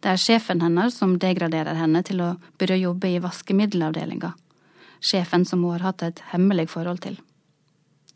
Det 0.00 0.10
er 0.12 0.20
sjefen 0.20 0.60
hennes 0.60 0.96
som 0.96 1.16
degraderer 1.18 1.76
henne 1.76 2.02
til 2.04 2.20
å 2.20 2.34
begynne 2.58 2.82
jobbe 2.82 3.08
i 3.08 3.22
vaskemiddelavdelinga. 3.24 4.34
Sjefen 5.00 5.44
som 5.48 5.64
hun 5.64 5.78
har 5.78 5.86
hatt 5.88 6.02
et 6.02 6.22
hemmelig 6.32 6.68
forhold 6.68 7.00
til. 7.00 7.16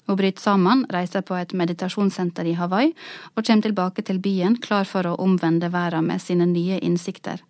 Hun 0.07 0.17
bryter 0.17 0.43
sammen, 0.43 0.85
reiser 0.93 1.25
på 1.25 1.37
et 1.37 1.53
meditasjonssenter 1.57 2.45
i 2.45 2.57
Hawaii 2.59 2.93
og 3.35 3.45
kommer 3.47 3.65
tilbake 3.65 4.05
til 4.05 4.21
byen 4.21 4.59
klar 4.61 4.85
for 4.85 5.09
å 5.09 5.17
omvende 5.17 5.73
verden 5.73 6.05
med 6.11 6.21
sine 6.21 6.45
nye 6.47 6.79
innsikter. 6.85 7.41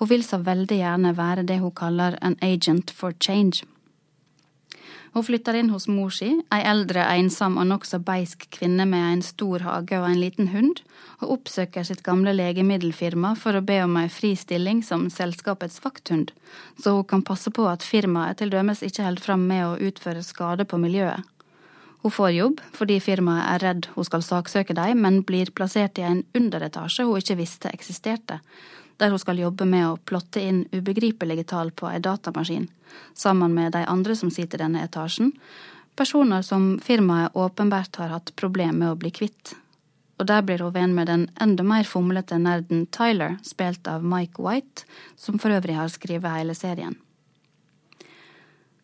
Hun 0.00 0.10
vil 0.10 0.24
så 0.26 0.40
veldig 0.42 0.78
gjerne 0.80 1.14
være 1.14 1.46
det 1.46 1.60
hun 1.62 1.70
kaller 1.70 2.18
an 2.20 2.34
agent 2.42 2.90
for 2.90 3.14
change. 3.22 3.62
Hun 5.12 5.24
flytter 5.26 5.58
inn 5.58 5.70
hos 5.72 5.88
mor 5.90 6.12
si, 6.14 6.30
ei 6.54 6.62
eldre, 6.68 7.04
ensom 7.18 7.58
og 7.60 7.68
nokså 7.68 8.00
beisk 8.04 8.46
kvinne 8.56 8.86
med 8.88 9.04
en 9.08 9.24
stor 9.26 9.64
hage 9.66 9.98
og 10.00 10.08
en 10.08 10.20
liten 10.20 10.48
hund, 10.54 10.80
og 11.20 11.34
oppsøker 11.36 11.84
sitt 11.86 12.02
gamle 12.06 12.32
legemiddelfirma 12.36 13.34
for 13.38 13.58
å 13.58 13.64
be 13.64 13.80
om 13.84 13.98
ei 14.00 14.08
fri 14.12 14.32
stilling 14.38 14.80
som 14.86 15.08
selskapets 15.12 15.82
vakthund, 15.84 16.32
så 16.80 16.96
hun 16.96 17.08
kan 17.08 17.26
passe 17.26 17.52
på 17.52 17.68
at 17.68 17.84
firmaet 17.86 18.40
til 18.40 18.52
dømes 18.54 18.82
ikke 18.86 19.04
holder 19.06 19.26
fram 19.28 19.46
med 19.50 19.66
å 19.66 19.78
utføre 19.90 20.24
skade 20.26 20.68
på 20.68 20.80
miljøet. 20.80 21.28
Hun 22.02 22.10
får 22.10 22.30
jobb 22.34 22.60
fordi 22.74 22.98
firmaet 22.98 23.44
er 23.46 23.62
redd 23.62 23.88
hun 23.94 24.06
skal 24.06 24.24
saksøke 24.26 24.74
dem, 24.74 25.04
men 25.04 25.22
blir 25.26 25.52
plassert 25.54 26.00
i 26.00 26.06
en 26.06 26.24
underetasje 26.34 27.06
hun 27.06 27.20
ikke 27.20 27.38
visste 27.38 27.70
eksisterte, 27.70 28.40
der 29.02 29.10
hun 29.10 29.18
skal 29.18 29.40
jobbe 29.42 29.66
med 29.66 29.88
å 29.88 29.98
plotte 30.06 30.40
inn 30.40 30.62
ubegripelige 30.70 31.48
tall 31.50 31.72
på 31.74 31.88
ei 31.90 31.98
datamaskin, 31.98 32.68
sammen 33.18 33.54
med 33.56 33.74
de 33.74 33.82
andre 33.90 34.14
som 34.14 34.30
sitter 34.30 34.60
i 34.60 34.62
denne 34.62 34.84
etasjen, 34.86 35.32
personer 35.98 36.44
som 36.46 36.76
firmaet 36.78 37.34
åpenbart 37.34 37.98
har 37.98 38.14
hatt 38.14 38.30
problemer 38.38 38.78
med 38.78 38.92
å 38.92 39.00
bli 39.02 39.10
kvitt. 39.10 39.56
Og 40.22 40.28
der 40.30 40.44
blir 40.46 40.62
hun 40.62 40.74
venn 40.76 40.94
med 40.94 41.10
den 41.10 41.26
enda 41.42 41.66
mer 41.66 41.88
fomlete 41.88 42.38
nerden 42.38 42.86
Tyler, 42.94 43.40
spilt 43.42 43.88
av 43.90 44.06
Mike 44.06 44.38
White, 44.44 44.86
som 45.18 45.40
for 45.42 45.50
øvrig 45.50 45.74
har 45.80 45.90
skrevet 45.90 46.38
hele 46.38 46.54
serien. 46.54 46.94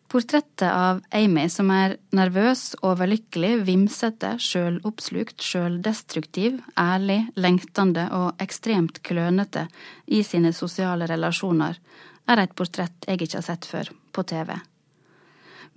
Portrettet 0.09 0.71
av 0.73 1.03
Amy 1.13 1.43
som 1.53 1.67
er 1.69 1.91
nervøs, 2.17 2.71
overlykkelig, 2.81 3.59
vimsete, 3.67 4.31
sjøloppslukt, 4.41 5.43
sjøldestruktiv, 5.45 6.55
ærlig, 6.81 7.19
lengtende 7.37 8.07
og 8.17 8.41
ekstremt 8.41 9.03
klønete 9.05 9.67
i 10.09 10.23
sine 10.25 10.49
sosiale 10.57 11.05
relasjoner, 11.11 11.77
er 12.25 12.41
et 12.41 12.55
portrett 12.57 13.05
jeg 13.05 13.21
ikke 13.21 13.37
har 13.37 13.45
sett 13.45 13.67
før, 13.69 13.91
på 14.09 14.23
TV. 14.31 14.55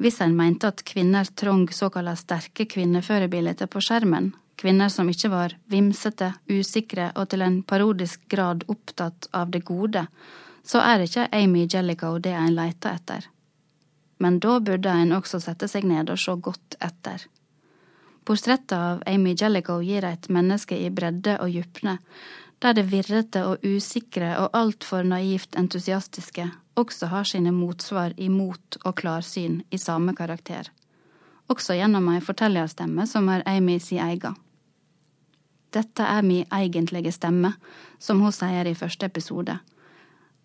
Hvis 0.01 0.23
en 0.25 0.33
mente 0.39 0.71
at 0.73 0.81
kvinner 0.89 1.29
trong 1.37 1.67
såkalla 1.69 2.17
sterke 2.17 2.65
kvinneførebilder 2.73 3.69
på 3.69 3.85
skjermen, 3.85 4.31
kvinner 4.57 4.89
som 4.89 5.13
ikke 5.13 5.29
var 5.29 5.59
vimsete, 5.69 6.31
usikre 6.49 7.11
og 7.21 7.29
til 7.29 7.45
en 7.45 7.61
parodisk 7.69 8.25
grad 8.33 8.65
opptatt 8.73 9.29
av 9.37 9.53
det 9.53 9.61
gode, 9.69 10.07
så 10.65 10.81
er 10.81 11.05
ikke 11.05 11.29
Amy 11.37 11.69
Jellicoe 11.69 12.25
det 12.25 12.33
en 12.33 12.57
leter 12.57 12.97
etter 12.97 13.32
men 14.23 14.39
da 14.39 14.59
burde 14.63 14.91
en 15.03 15.15
også 15.17 15.41
sette 15.43 15.69
seg 15.71 15.87
ned 15.89 16.11
og 16.13 16.21
se 16.23 16.35
godt 16.49 16.77
etter. 16.79 17.25
Portrettet 18.23 18.77
av 18.77 19.03
Amy 19.11 19.35
Jellicoe 19.35 19.83
gir 19.83 20.07
et 20.07 20.29
menneske 20.31 20.79
i 20.79 20.91
bredde 20.95 21.41
og 21.43 21.51
djupne, 21.51 21.97
der 22.63 22.77
det 22.79 22.85
virrete 22.93 23.43
og 23.49 23.65
usikre 23.67 24.37
og 24.39 24.55
altfor 24.55 25.03
naivt 25.03 25.59
entusiastiske 25.59 26.47
også 26.79 27.09
har 27.11 27.27
sine 27.27 27.51
motsvar 27.53 28.15
i 28.17 28.29
mot 28.31 28.79
og 28.85 28.95
klarsyn 29.01 29.59
i 29.71 29.81
samme 29.83 30.15
karakter, 30.15 30.71
også 31.51 31.75
gjennom 31.77 32.07
ei 32.15 32.23
fortellerstemme 32.23 33.09
som 33.11 33.29
er 33.29 33.43
Amy 33.51 33.81
si 33.83 33.99
eiga. 34.01 34.37
Dette 35.75 36.07
er 36.07 36.23
mi 36.23 36.45
egentlige 36.53 37.13
stemme, 37.13 37.55
som 37.99 38.21
hun 38.23 38.33
sier 38.33 38.69
i 38.69 38.79
første 38.79 39.09
episode 39.09 39.59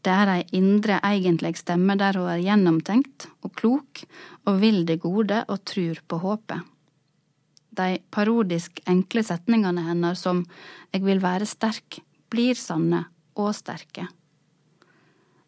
det 0.08 0.16
er 0.16 0.30
ei 0.32 0.44
indre, 0.56 1.02
egentlig 1.04 1.58
stemme 1.60 1.98
der 2.00 2.16
hun 2.16 2.30
er 2.32 2.40
gjennomtenkt 2.40 3.28
og 3.44 3.52
klok 3.60 4.04
og 4.48 4.62
vil 4.62 4.86
det 4.88 5.02
gode 5.04 5.42
og 5.52 5.64
trur 5.68 6.00
på 6.08 6.20
håpet. 6.24 6.64
De 7.78 7.98
parodisk 8.10 8.80
enkle 8.90 9.22
setningene 9.28 9.84
hennes 9.86 10.24
som 10.24 10.46
Jeg 10.94 11.04
vil 11.04 11.20
være 11.22 11.46
sterk, 11.46 12.00
blir 12.32 12.56
sanne 12.56 13.04
og 13.36 13.52
sterke. 13.54 14.08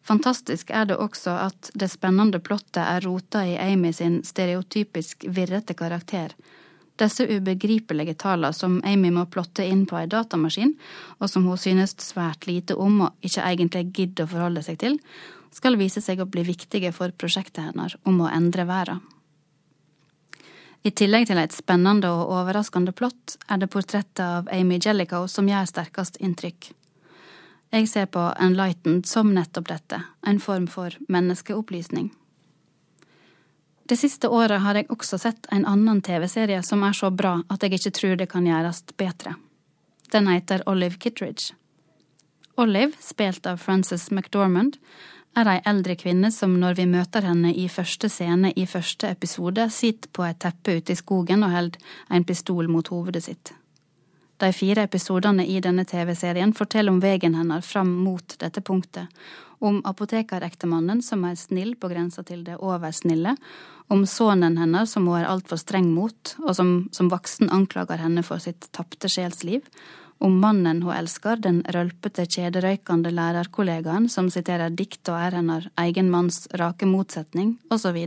Fantastisk 0.04 0.70
er 0.70 0.84
det 0.84 0.96
også 1.00 1.32
at 1.48 1.70
det 1.74 1.90
spennende 1.90 2.40
plottet 2.40 2.82
er 2.84 3.00
rota 3.04 3.42
i 3.46 3.56
Amy 3.56 3.92
sin 3.92 4.20
stereotypisk 4.24 5.24
virrete 5.28 5.74
karakter, 5.74 6.34
disse 7.00 7.26
ubegripelige 7.26 8.14
tallene 8.20 8.54
som 8.56 8.78
Amy 8.86 9.10
må 9.14 9.26
plotte 9.32 9.66
inn 9.66 9.86
på 9.88 9.98
ei 10.00 10.08
datamaskin, 10.10 10.74
og 11.18 11.30
som 11.30 11.46
hun 11.48 11.60
synes 11.60 11.96
svært 12.04 12.46
lite 12.48 12.76
om 12.76 13.06
og 13.06 13.26
ikke 13.26 13.44
egentlig 13.44 13.86
gidder 13.96 14.26
å 14.26 14.32
forholde 14.34 14.64
seg 14.66 14.80
til, 14.82 14.98
skal 15.50 15.78
vise 15.80 16.02
seg 16.04 16.20
å 16.22 16.28
bli 16.30 16.44
viktige 16.46 16.92
for 16.94 17.10
prosjektet 17.10 17.64
hennes 17.70 17.96
om 18.06 18.20
å 18.22 18.30
endre 18.30 18.68
verden. 18.68 19.00
I 20.80 20.90
tillegg 20.96 21.26
til 21.28 21.36
et 21.36 21.52
spennende 21.52 22.08
og 22.08 22.30
overraskende 22.32 22.94
plott 22.96 23.34
er 23.52 23.58
det 23.60 23.68
portrettet 23.72 24.22
av 24.24 24.48
Amy 24.54 24.78
Jellicoe 24.80 25.28
som 25.28 25.48
gjør 25.48 25.68
sterkest 25.68 26.16
inntrykk. 26.24 26.70
Jeg 27.70 27.86
ser 27.86 28.08
på 28.10 28.22
Enlightened 28.40 29.04
som 29.06 29.34
nettopp 29.34 29.68
dette, 29.68 30.00
en 30.26 30.40
form 30.40 30.66
for 30.70 30.96
menneskeopplysning. 31.12 32.08
Det 33.90 33.96
siste 33.96 34.28
året 34.30 34.62
har 34.62 34.76
jeg 34.78 34.86
også 34.94 35.18
sett 35.18 35.48
en 35.50 35.64
annen 35.66 35.98
TV-serie 36.06 36.60
som 36.62 36.84
er 36.86 36.94
så 36.94 37.08
bra 37.10 37.40
at 37.50 37.64
jeg 37.66 37.74
ikke 37.74 37.90
tror 37.96 38.12
det 38.20 38.28
kan 38.30 38.44
gjøres 38.46 38.84
bedre. 38.94 39.32
Den 40.14 40.28
heter 40.30 40.62
Olive 40.70 40.94
Kittridge. 41.02 41.56
Olive, 42.54 42.94
spilt 43.02 43.48
av 43.50 43.58
Frances 43.58 44.06
McDormand, 44.14 44.78
er 45.34 45.50
ei 45.50 45.58
eldre 45.66 45.96
kvinne 45.98 46.30
som 46.30 46.54
når 46.62 46.78
vi 46.78 46.86
møter 46.86 47.26
henne 47.26 47.50
i 47.50 47.66
første 47.66 48.06
scene 48.14 48.52
i 48.54 48.68
første 48.70 49.10
episode, 49.10 49.66
sitter 49.74 50.14
på 50.14 50.22
et 50.28 50.38
teppe 50.38 50.78
ute 50.78 50.94
i 50.94 51.00
skogen 51.02 51.42
og 51.42 51.50
holder 51.56 51.96
en 52.14 52.26
pistol 52.30 52.70
mot 52.70 52.94
hovedet 52.94 53.26
sitt. 53.26 53.54
De 54.40 54.52
fire 54.56 54.86
episodene 54.88 55.44
i 55.44 55.58
denne 55.60 55.84
TV-serien 55.84 56.54
forteller 56.56 56.94
om 56.94 57.00
veien 57.02 57.34
hennes 57.36 57.66
fram 57.66 57.90
mot 58.06 58.36
dette 58.40 58.62
punktet, 58.64 59.10
om 59.60 59.82
apotekerektemannen 59.84 61.02
som 61.04 61.26
er 61.28 61.36
snill 61.36 61.74
på 61.76 61.90
grensa 61.92 62.24
til 62.24 62.40
det 62.46 62.56
oversnille, 62.56 63.34
om 63.92 64.06
sønnen 64.08 64.56
hennes 64.56 64.94
som 64.96 65.08
hun 65.10 65.18
er 65.18 65.28
altfor 65.28 65.60
streng 65.60 65.90
mot, 65.92 66.36
og 66.46 66.54
som 66.56 66.70
som 66.96 67.10
voksen 67.12 67.52
anklager 67.52 68.00
henne 68.00 68.24
for 68.24 68.40
sitt 68.40 68.70
tapte 68.72 69.10
sjelsliv, 69.12 69.66
om 70.20 70.40
mannen 70.40 70.80
hun 70.84 70.96
elsker, 70.96 71.36
den 71.36 71.60
rølpete, 71.76 72.24
kjederøykende 72.24 73.12
lærerkollegaen 73.12 74.08
som 74.08 74.32
siterer 74.32 74.72
dikt 74.72 75.08
og 75.08 75.20
er 75.20 75.36
hennes 75.36 75.68
egen 75.84 76.08
manns 76.12 76.46
rake 76.60 76.88
motsetning, 76.88 77.58
osv. 77.72 78.06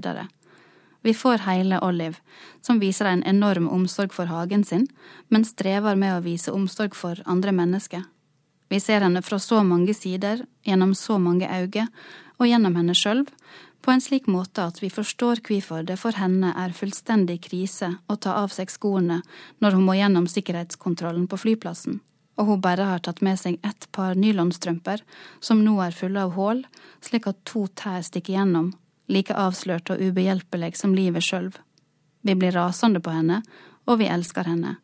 Vi 1.04 1.14
får 1.14 1.38
hele 1.44 1.80
Olive, 1.84 2.16
som 2.62 2.80
viser 2.80 3.06
en 3.06 3.24
enorm 3.28 3.68
omsorg 3.68 4.14
for 4.16 4.30
hagen 4.32 4.64
sin, 4.64 4.88
men 5.28 5.44
strever 5.44 5.98
med 6.00 6.16
å 6.16 6.22
vise 6.24 6.52
omsorg 6.52 6.96
for 6.96 7.20
andre 7.26 7.52
mennesker. 7.52 8.06
Vi 8.72 8.80
ser 8.80 9.04
henne 9.04 9.22
fra 9.22 9.40
så 9.40 9.60
mange 9.68 9.94
sider, 9.94 10.46
gjennom 10.64 10.96
så 10.96 11.18
mange 11.20 11.50
øyne, 11.52 11.90
og 12.40 12.48
gjennom 12.48 12.78
henne 12.80 12.96
sjøl, 12.96 13.26
på 13.84 13.92
en 13.92 14.02
slik 14.02 14.30
måte 14.32 14.64
at 14.64 14.80
vi 14.80 14.88
forstår 14.90 15.42
hvorfor 15.44 15.84
det 15.84 15.98
for 16.00 16.16
henne 16.16 16.54
er 16.56 16.72
fullstendig 16.76 17.42
krise 17.50 17.90
å 18.08 18.16
ta 18.16 18.38
av 18.40 18.54
seg 18.56 18.72
skoene 18.72 19.20
når 19.60 19.76
hun 19.76 19.84
må 19.84 19.98
gjennom 20.00 20.30
sikkerhetskontrollen 20.32 21.28
på 21.28 21.42
flyplassen, 21.42 22.00
og 22.40 22.48
hun 22.48 22.64
bare 22.64 22.88
har 22.88 23.04
tatt 23.04 23.20
med 23.20 23.42
seg 23.42 23.60
ett 23.60 23.90
par 23.92 24.16
nylonstrømper 24.16 25.04
som 25.44 25.66
nå 25.66 25.76
er 25.84 26.00
fulle 26.00 26.24
av 26.24 26.32
hull, 26.40 26.64
slik 27.04 27.28
at 27.28 27.44
to 27.44 27.66
tær 27.76 28.00
stikker 28.08 28.38
gjennom, 28.38 28.72
like 29.08 29.36
avslørt 29.36 29.90
og 29.92 30.02
ubehjelpelig 30.02 30.76
som 30.80 30.96
livet 30.96 31.26
sjøl. 31.26 31.52
Vi 32.24 32.36
blir 32.36 32.56
rasende 32.56 33.02
på 33.04 33.12
henne, 33.12 33.42
og 33.86 34.00
vi 34.00 34.08
elsker 34.08 34.48
henne. 34.48 34.78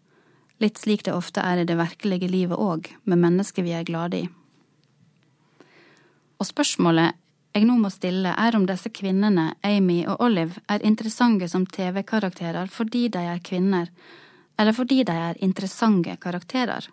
Litt 0.60 0.78
slik 0.78 1.06
det 1.08 1.16
ofte 1.16 1.40
er 1.40 1.62
i 1.62 1.68
det 1.68 1.78
virkelige 1.80 2.28
livet 2.28 2.60
òg, 2.60 2.90
med 3.06 3.22
mennesker 3.22 3.64
vi 3.64 3.78
er 3.78 3.88
glade 3.88 4.26
i. 4.26 4.30
Og 6.40 6.48
spørsmålet 6.48 7.16
jeg 7.56 7.66
nå 7.66 7.80
må 7.82 7.90
stille, 7.90 8.30
er 8.38 8.56
om 8.56 8.68
disse 8.70 8.92
kvinnene, 8.94 9.56
Amy 9.66 10.04
og 10.06 10.22
Olive, 10.22 10.62
er 10.70 10.86
interessante 10.86 11.48
som 11.50 11.66
TV-karakterer 11.66 12.70
fordi 12.70 13.08
de 13.10 13.24
er 13.26 13.42
kvinner, 13.44 13.90
eller 14.60 14.76
fordi 14.76 15.02
de 15.04 15.16
er 15.16 15.40
interessante 15.42 16.14
karakterer. 16.22 16.86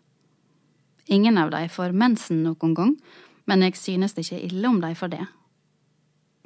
Ingen 1.07 1.39
av 1.39 1.53
de 1.53 1.69
får 1.69 1.93
mensen 1.93 2.43
noen 2.43 2.75
gang, 2.75 2.95
men 3.47 3.63
jeg 3.63 3.77
synes 3.77 4.17
det 4.17 4.25
ikke 4.25 4.47
ille 4.49 4.69
om 4.69 4.81
de 4.81 4.95
får 4.95 5.13
det. 5.13 5.27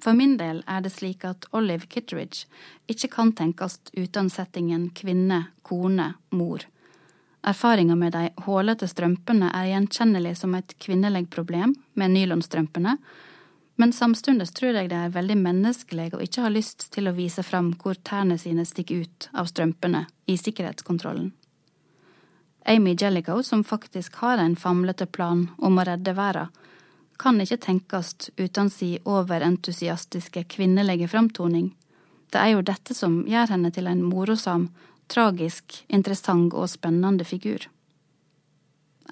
For 0.01 0.17
min 0.17 0.37
del 0.41 0.63
er 0.67 0.81
det 0.81 0.93
slik 0.95 1.25
at 1.29 1.47
Olive 1.53 1.87
Kitteridge 1.87 2.47
ikke 2.89 3.11
kan 3.13 3.33
tenkes 3.37 3.79
uten 3.93 4.31
settingen 4.33 4.89
kvinne, 4.97 5.47
kone, 5.63 6.15
mor. 6.31 6.65
Erfaringa 7.45 7.97
med 7.97 8.13
de 8.13 8.29
hålete 8.45 8.89
strømpene 8.89 9.49
er 9.57 9.71
gjenkjennelig 9.71 10.37
som 10.41 10.55
et 10.57 10.75
kvinnelig 10.81 11.27
problem 11.33 11.75
med 11.97 12.13
nylonstrømpene, 12.17 12.97
men 13.81 13.93
samtidig 13.97 14.51
tror 14.53 14.77
jeg 14.77 14.91
det 14.93 14.97
er 14.99 15.13
veldig 15.15 15.39
menneskelig 15.41 16.11
å 16.13 16.21
ikke 16.21 16.43
ha 16.45 16.51
lyst 16.53 16.91
til 16.93 17.09
å 17.09 17.17
vise 17.17 17.41
fram 17.45 17.71
hvor 17.81 17.97
tærne 17.97 18.37
sine 18.41 18.67
stikker 18.69 19.07
ut 19.07 19.29
av 19.33 19.49
strømpene 19.49 20.05
i 20.29 20.37
sikkerhetskontrollen. 20.37 21.31
Amy 22.69 22.93
Jellicoe, 22.93 23.43
som 23.43 23.65
faktisk 23.65 24.21
har 24.21 24.37
en 24.39 24.57
famlete 24.57 25.07
plan 25.07 25.47
om 25.57 25.81
å 25.81 25.87
redde 25.89 26.13
verden, 26.13 26.53
kan 27.21 27.41
ikke 27.43 27.61
tenkes 27.61 28.31
uten 28.41 28.71
si 28.73 28.95
overentusiastiske 29.05 30.47
kvinnelige 30.55 31.09
framtoning. 31.13 31.75
Det 32.33 32.41
er 32.41 32.55
jo 32.55 32.63
dette 32.65 32.95
som 32.97 33.21
gjør 33.29 33.53
henne 33.57 33.71
til 33.75 33.91
en 33.91 34.01
morosam, 34.07 34.71
tragisk, 35.11 35.83
interessant 35.89 36.55
og 36.55 36.71
spennende 36.71 37.27
figur. 37.27 37.67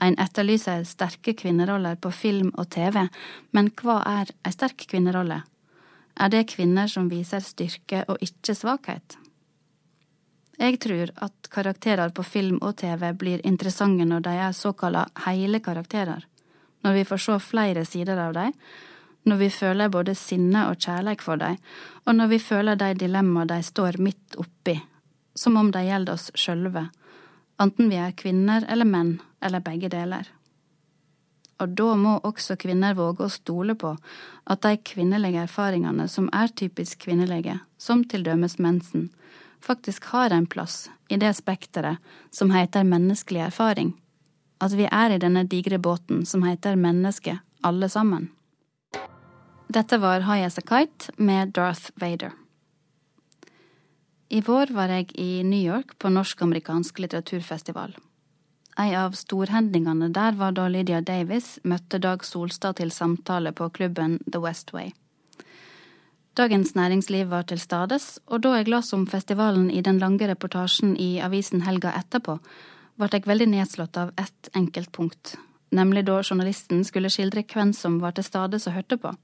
En 0.01 0.15
etterlyser 0.23 0.85
sterke 0.87 1.35
kvinneroller 1.35 1.99
på 1.99 2.13
film 2.15 2.53
og 2.55 2.71
TV, 2.71 3.09
men 3.51 3.71
hva 3.83 3.99
er 4.07 4.31
ei 4.47 4.55
sterk 4.55 4.87
kvinnerolle? 4.91 5.43
Er 6.19 6.31
det 6.31 6.49
kvinner 6.55 6.89
som 6.91 7.11
viser 7.11 7.43
styrke 7.43 8.05
og 8.09 8.23
ikke 8.23 8.55
svakhet? 8.55 9.19
Jeg 10.59 10.79
tror 10.83 11.13
at 11.23 11.51
karakterer 11.55 12.11
på 12.15 12.25
film 12.27 12.59
og 12.63 12.79
TV 12.81 13.13
blir 13.15 13.45
interessante 13.47 14.07
når 14.07 14.25
de 14.27 14.35
er 14.47 14.57
såkalla 14.57 15.05
hele 15.27 15.61
karakterer, 15.63 16.25
når 16.85 17.01
vi 17.01 17.05
får 17.09 17.25
se 17.25 17.39
flere 17.43 17.85
sider 17.89 18.21
av 18.23 18.37
dem, 18.37 18.55
når 19.29 19.37
vi 19.43 19.51
føler 19.53 19.93
både 19.93 20.15
sinne 20.17 20.69
og 20.71 20.79
kjærleik 20.81 21.23
for 21.25 21.41
dem, 21.41 21.59
og 22.07 22.17
når 22.17 22.31
vi 22.33 22.39
føler 22.43 22.79
de 22.81 22.95
dilemmaer 22.97 23.51
de 23.51 23.59
står 23.67 24.01
midt 24.03 24.39
oppi, 24.41 24.79
som 25.35 25.59
om 25.61 25.71
de 25.75 25.85
gjelder 25.85 26.15
oss 26.15 26.31
sjølve, 26.39 26.89
enten 27.61 27.91
vi 27.91 28.01
er 28.01 28.17
kvinner 28.17 28.67
eller 28.71 28.89
menn, 28.89 29.19
eller 29.45 29.63
begge 29.63 29.91
deler. 29.93 30.27
Og 31.59 31.75
da 31.75 31.93
må 31.99 32.19
også 32.27 32.55
kvinner 32.61 32.95
våge 32.95 33.27
å 33.27 33.33
stole 33.35 33.75
på 33.79 33.97
at 34.47 34.63
de 34.63 34.79
kvinnelige 34.79 35.43
erfaringene 35.49 36.07
som 36.11 36.29
er 36.35 36.53
typisk 36.55 37.03
kvinnelige, 37.09 37.59
som 37.79 38.05
til 38.07 38.23
dømes 38.27 38.59
mensen, 38.63 39.09
faktisk 39.61 40.13
har 40.13 40.31
en 40.31 40.47
plass 40.47 40.87
i 41.11 41.19
det 41.19 41.33
spekteret 41.35 41.99
som 42.31 42.53
heter 42.55 42.87
menneskelig 42.87 43.49
erfaring, 43.49 43.97
at 44.59 44.75
vi 44.75 44.89
er 44.91 45.15
i 45.15 45.21
denne 45.23 45.45
digre 45.47 45.79
båten 45.79 46.25
som 46.27 46.43
heter 46.47 46.77
mennesket, 46.77 47.39
alle 47.63 47.89
sammen. 47.89 48.29
Dette 49.69 49.99
var 50.01 50.25
High 50.25 50.47
As 50.47 50.59
A 50.59 50.63
Kite 50.65 51.13
med 51.17 51.53
Darth 51.53 51.91
Vader. 52.01 52.33
I 54.29 54.41
vår 54.45 54.73
var 54.77 54.93
jeg 54.93 55.13
i 55.17 55.43
New 55.45 55.61
York 55.61 55.97
på 55.99 56.11
norsk-amerikansk 56.13 56.99
litteraturfestival. 57.01 57.95
Ei 58.79 58.93
av 58.95 59.17
storhendingene 59.19 60.11
der 60.15 60.37
var 60.39 60.53
da 60.55 60.69
Lydia 60.71 61.01
Davis 61.01 61.57
møtte 61.65 61.99
Dag 61.99 62.25
Solstad 62.25 62.79
til 62.79 62.93
samtale 62.95 63.53
på 63.53 63.71
klubben 63.75 64.19
The 64.31 64.41
West 64.45 64.73
Way. 64.73 64.93
Dagens 66.39 66.77
Næringsliv 66.77 67.31
var 67.33 67.49
til 67.51 67.59
stades, 67.59 68.21
og 68.27 68.45
da 68.45 68.53
jeg 68.55 68.69
las 68.71 68.93
om 68.95 69.09
festivalen 69.11 69.73
i 69.75 69.81
den 69.83 69.99
lange 69.99 70.29
reportasjen 70.31 70.95
i 70.95 71.19
avisen 71.19 71.65
helga 71.67 71.97
etterpå, 71.99 72.37
ble 72.99 73.09
jeg 73.13 73.29
veldig 73.31 73.47
nedslått 73.53 73.97
av 73.97 74.11
ett 74.19 74.51
enkelt 74.59 74.91
punkt, 74.93 75.37
nemlig 75.71 76.05
da 76.09 76.19
journalisten 76.23 76.83
skulle 76.85 77.11
skildre 77.13 77.45
hvem 77.47 77.73
som 77.73 78.01
var 78.03 78.17
til 78.17 78.27
stede 78.27 78.59
og 78.59 78.75
hørte 78.75 78.99
på. 78.99 79.15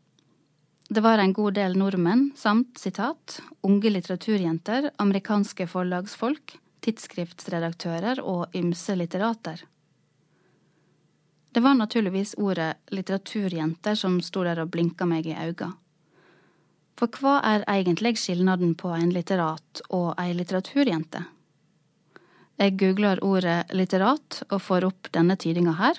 Det 0.89 1.01
var 1.01 1.19
en 1.19 1.33
god 1.33 1.57
del 1.57 1.75
nordmenn 1.81 2.29
samt, 2.37 2.79
sitat, 2.79 3.41
unge 3.67 3.91
litteraturjenter, 3.91 4.91
amerikanske 5.01 5.67
forlagsfolk, 5.67 6.59
tidsskriftsredaktører 6.85 8.21
og 8.21 8.55
ymse 8.55 8.95
litterater. 8.95 9.65
Det 11.55 11.63
var 11.65 11.75
naturligvis 11.79 12.35
ordet 12.39 12.75
litteraturjenter 12.93 13.95
som 13.99 14.21
sto 14.23 14.43
der 14.45 14.61
og 14.63 14.71
blinka 14.75 15.07
meg 15.09 15.27
i 15.31 15.37
auga. 15.39 15.73
For 16.99 17.11
hva 17.11 17.41
er 17.43 17.65
egentlig 17.71 18.19
skilnaden 18.21 18.75
på 18.79 18.93
en 18.95 19.11
litterat 19.15 19.83
og 19.89 20.13
ei 20.21 20.35
litteraturjente? 20.37 21.25
Jeg 22.61 22.77
googler 22.79 23.23
ordet 23.25 23.73
litterat 23.75 24.43
og 24.51 24.61
får 24.63 24.87
opp 24.89 25.11
denne 25.15 25.37
tydinga 25.37 25.75
her 25.79 25.99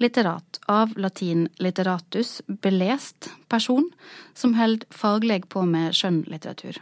litterat 0.00 0.60
av 0.66 0.92
latin 0.96 1.48
litteratus, 1.60 2.42
belest 2.46 3.30
person 3.48 3.90
som 4.34 4.54
held 4.56 4.86
fagleg 4.90 5.48
på 5.48 5.66
med 5.68 5.92
skjønnlitteratur. 5.94 6.78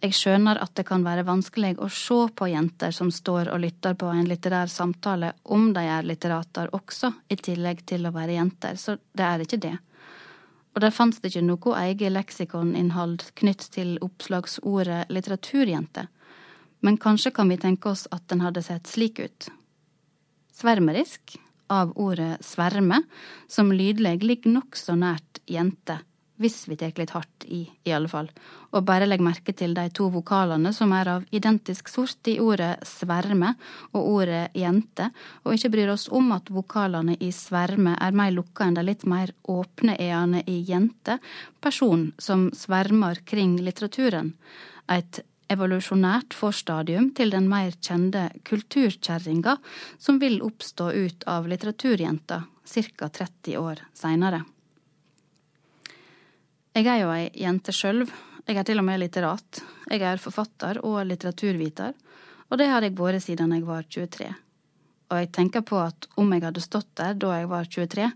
Jeg 0.00 0.16
skjønner 0.16 0.56
at 0.64 0.72
det 0.76 0.86
kan 0.88 1.04
være 1.04 1.26
vanskelig 1.28 1.74
å 1.80 1.90
se 1.92 2.18
på 2.36 2.48
jenter 2.48 2.92
som 2.92 3.10
står 3.12 3.50
og 3.52 3.60
lytter 3.60 3.96
på 4.00 4.08
en 4.12 4.24
litterær 4.28 4.72
samtale 4.72 5.34
om 5.44 5.70
de 5.76 5.84
er 5.84 6.08
litterater 6.08 6.72
også, 6.76 7.12
i 7.28 7.36
tillegg 7.36 7.84
til 7.84 8.08
å 8.08 8.14
være 8.16 8.36
jenter, 8.36 8.80
så 8.80 8.96
det 9.12 9.28
er 9.28 9.44
ikke 9.44 9.60
det. 9.60 9.76
Og 10.72 10.82
der 10.84 10.92
fantes 10.92 11.20
det 11.20 11.34
ikke 11.34 11.46
noe 11.48 11.78
eget 11.84 12.12
leksikoninnhold 12.16 13.30
knytt 13.40 13.70
til 13.76 13.96
oppslagsordet 14.04 15.06
litteraturjente, 15.12 16.08
men 16.86 17.00
kanskje 17.02 17.34
kan 17.34 17.50
vi 17.50 17.58
tenke 17.58 17.90
oss 17.90 18.06
at 18.14 18.28
den 18.30 18.44
hadde 18.46 18.62
sett 18.62 18.86
slik 18.86 19.18
ut 19.18 19.50
svermerisk, 20.56 21.36
av 21.66 21.92
ordet 21.98 22.44
sverme, 22.44 23.02
som 23.48 23.72
lydleg 23.74 24.22
ligger 24.22 24.52
nokså 24.54 24.94
nært 24.96 25.40
jente, 25.50 25.98
hvis 26.38 26.66
vi 26.68 26.76
tar 26.78 26.92
litt 27.00 27.14
hardt 27.16 27.46
i, 27.48 27.62
i 27.84 27.92
alle 27.96 28.10
fall, 28.12 28.28
og 28.70 28.84
bare 28.86 29.08
legg 29.08 29.22
merke 29.24 29.54
til 29.56 29.74
de 29.76 29.86
to 29.96 30.06
vokalene 30.12 30.72
som 30.76 30.92
er 30.94 31.10
av 31.14 31.24
identisk 31.34 31.88
sort 31.88 32.28
i 32.28 32.36
ordet 32.44 32.74
sverme 32.86 33.54
og 33.92 34.00
ordet 34.02 34.42
jente, 34.56 35.08
og 35.44 35.56
ikke 35.56 35.72
bryr 35.72 35.94
oss 35.94 36.06
om 36.12 36.30
at 36.36 36.52
vokalene 36.52 37.16
i 37.20 37.32
sverme 37.34 37.96
er 37.96 38.16
mer 38.16 38.34
lukka 38.36 38.68
enn 38.68 38.76
de 38.76 38.84
litt 38.86 39.06
mer 39.08 39.32
åpne 39.48 39.96
e-ene 39.96 40.44
i 40.46 40.60
jente, 40.68 41.18
person 41.60 42.10
som 42.18 42.50
svermer 42.54 43.24
kring 43.24 43.56
litteraturen. 43.58 44.34
Et 44.92 45.24
evolusjonært 45.52 46.34
forstadium 46.34 47.10
til 47.16 47.30
den 47.34 47.48
mer 47.50 47.74
kjente 47.78 48.28
kulturkjerringa 48.46 49.56
som 49.98 50.18
vil 50.22 50.40
oppstå 50.44 50.90
ut 50.92 51.26
av 51.30 51.48
litteraturjenta 51.50 52.42
ca. 52.66 53.08
30 53.08 53.58
år 53.58 53.82
seinere. 53.94 54.42
Jeg 56.76 56.88
er 56.92 56.98
jo 57.00 57.12
ei 57.14 57.28
jente 57.40 57.72
sjøl. 57.72 58.04
jeg 58.46 58.56
er 58.56 58.64
til 58.64 58.78
og 58.78 58.84
med 58.84 59.00
litterat, 59.00 59.62
jeg 59.90 60.02
er 60.02 60.20
forfatter 60.22 60.78
og 60.84 61.06
litteraturviter, 61.06 61.94
og 62.50 62.58
det 62.58 62.68
har 62.70 62.82
jeg 62.82 62.94
vært 62.98 63.22
siden 63.22 63.52
jeg 63.52 63.64
var 63.66 63.82
23. 63.82 64.28
Og 65.10 65.16
jeg 65.18 65.32
tenker 65.32 65.62
på 65.62 65.78
at 65.78 66.06
om 66.16 66.32
jeg 66.32 66.44
hadde 66.44 66.60
stått 66.60 66.92
der 66.94 67.14
da 67.14 67.32
jeg 67.38 67.48
var 67.48 67.64
23, 67.64 68.10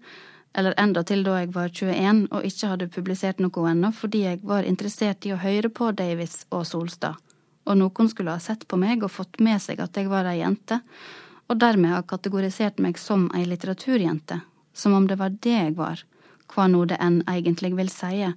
eller 0.53 0.75
enda 0.81 1.03
til 1.07 1.23
da 1.25 1.39
jeg 1.41 1.53
var 1.55 1.71
21 1.71 2.27
og 2.31 2.47
ikke 2.47 2.71
hadde 2.73 2.91
publisert 2.91 3.43
noe 3.43 3.67
ennå 3.71 3.93
fordi 3.95 4.25
jeg 4.25 4.41
var 4.43 4.67
interessert 4.67 5.27
i 5.27 5.35
å 5.35 5.41
høre 5.41 5.71
på 5.71 5.91
Davis 5.97 6.45
og 6.51 6.67
Solstad, 6.67 7.19
og 7.67 7.79
noen 7.79 8.11
skulle 8.11 8.35
ha 8.35 8.43
sett 8.43 8.67
på 8.69 8.79
meg 8.81 9.05
og 9.05 9.15
fått 9.15 9.41
med 9.41 9.63
seg 9.63 9.83
at 9.83 9.97
jeg 9.97 10.11
var 10.11 10.29
ei 10.31 10.41
jente, 10.41 10.81
og 11.51 11.59
dermed 11.59 11.95
ha 11.95 12.03
kategorisert 12.07 12.79
meg 12.83 12.99
som 12.99 13.29
ei 13.35 13.45
litteraturjente, 13.47 14.41
som 14.75 14.95
om 14.95 15.07
det 15.11 15.19
var 15.19 15.35
det 15.43 15.55
jeg 15.57 15.77
var, 15.79 16.03
hva 16.51 16.67
nå 16.71 16.85
det 16.91 16.99
enn 17.03 17.23
egentlig 17.31 17.73
vil 17.79 17.91
sie, 17.93 18.33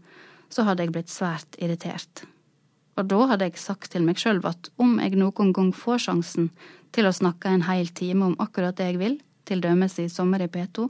så 0.53 0.65
hadde 0.67 0.85
jeg 0.85 0.93
blitt 0.93 1.09
svært 1.09 1.57
irritert. 1.57 2.25
Og 2.97 3.07
da 3.09 3.19
hadde 3.31 3.47
jeg 3.49 3.61
sagt 3.61 3.89
til 3.93 4.05
meg 4.05 4.19
sjøl 4.21 4.41
at 4.45 4.69
om 4.81 4.99
jeg 5.01 5.17
noen 5.17 5.53
gang 5.55 5.71
får 5.73 6.05
sjansen 6.07 6.51
til 6.93 7.09
å 7.09 7.15
snakke 7.15 7.49
en 7.49 7.65
hel 7.65 7.89
time 7.89 8.27
om 8.29 8.35
akkurat 8.41 8.77
det 8.77 8.91
jeg 8.91 8.99
vil, 9.01 9.15
til 9.49 9.63
dømes 9.63 9.97
i 9.99 10.05
Sommer 10.13 10.43
i 10.45 10.49
P2, 10.51 10.85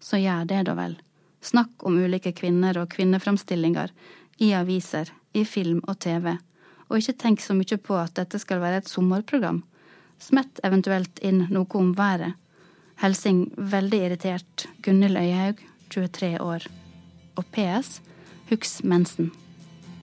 så 0.00 0.20
gjør 0.20 0.48
det 0.48 0.64
da 0.68 0.74
vel. 0.78 0.96
Snakk 1.40 1.84
om 1.86 1.98
ulike 1.98 2.32
kvinner 2.36 2.78
og 2.80 2.90
kvinneframstillinger 2.94 3.92
i 4.42 4.52
aviser, 4.58 5.10
i 5.32 5.44
film 5.44 5.80
og 5.86 5.98
TV, 6.02 6.34
og 6.88 6.98
ikke 6.98 7.16
tenk 7.22 7.42
så 7.44 7.54
mye 7.54 7.78
på 7.78 7.96
at 8.00 8.14
dette 8.18 8.40
skal 8.42 8.62
være 8.62 8.82
et 8.82 8.90
sommerprogram. 8.90 9.62
Smett 10.18 10.60
eventuelt 10.66 11.20
inn 11.22 11.46
noe 11.52 11.68
om 11.78 11.92
været. 11.98 12.34
Helsing 12.98 13.44
veldig 13.56 14.00
irritert 14.08 14.66
Gunhild 14.82 15.20
Øyhaug, 15.20 15.60
23 15.94 16.32
år. 16.42 16.66
Og 17.38 17.44
PS 17.54 18.00
huks 18.50 18.80
mensen. 18.82 19.30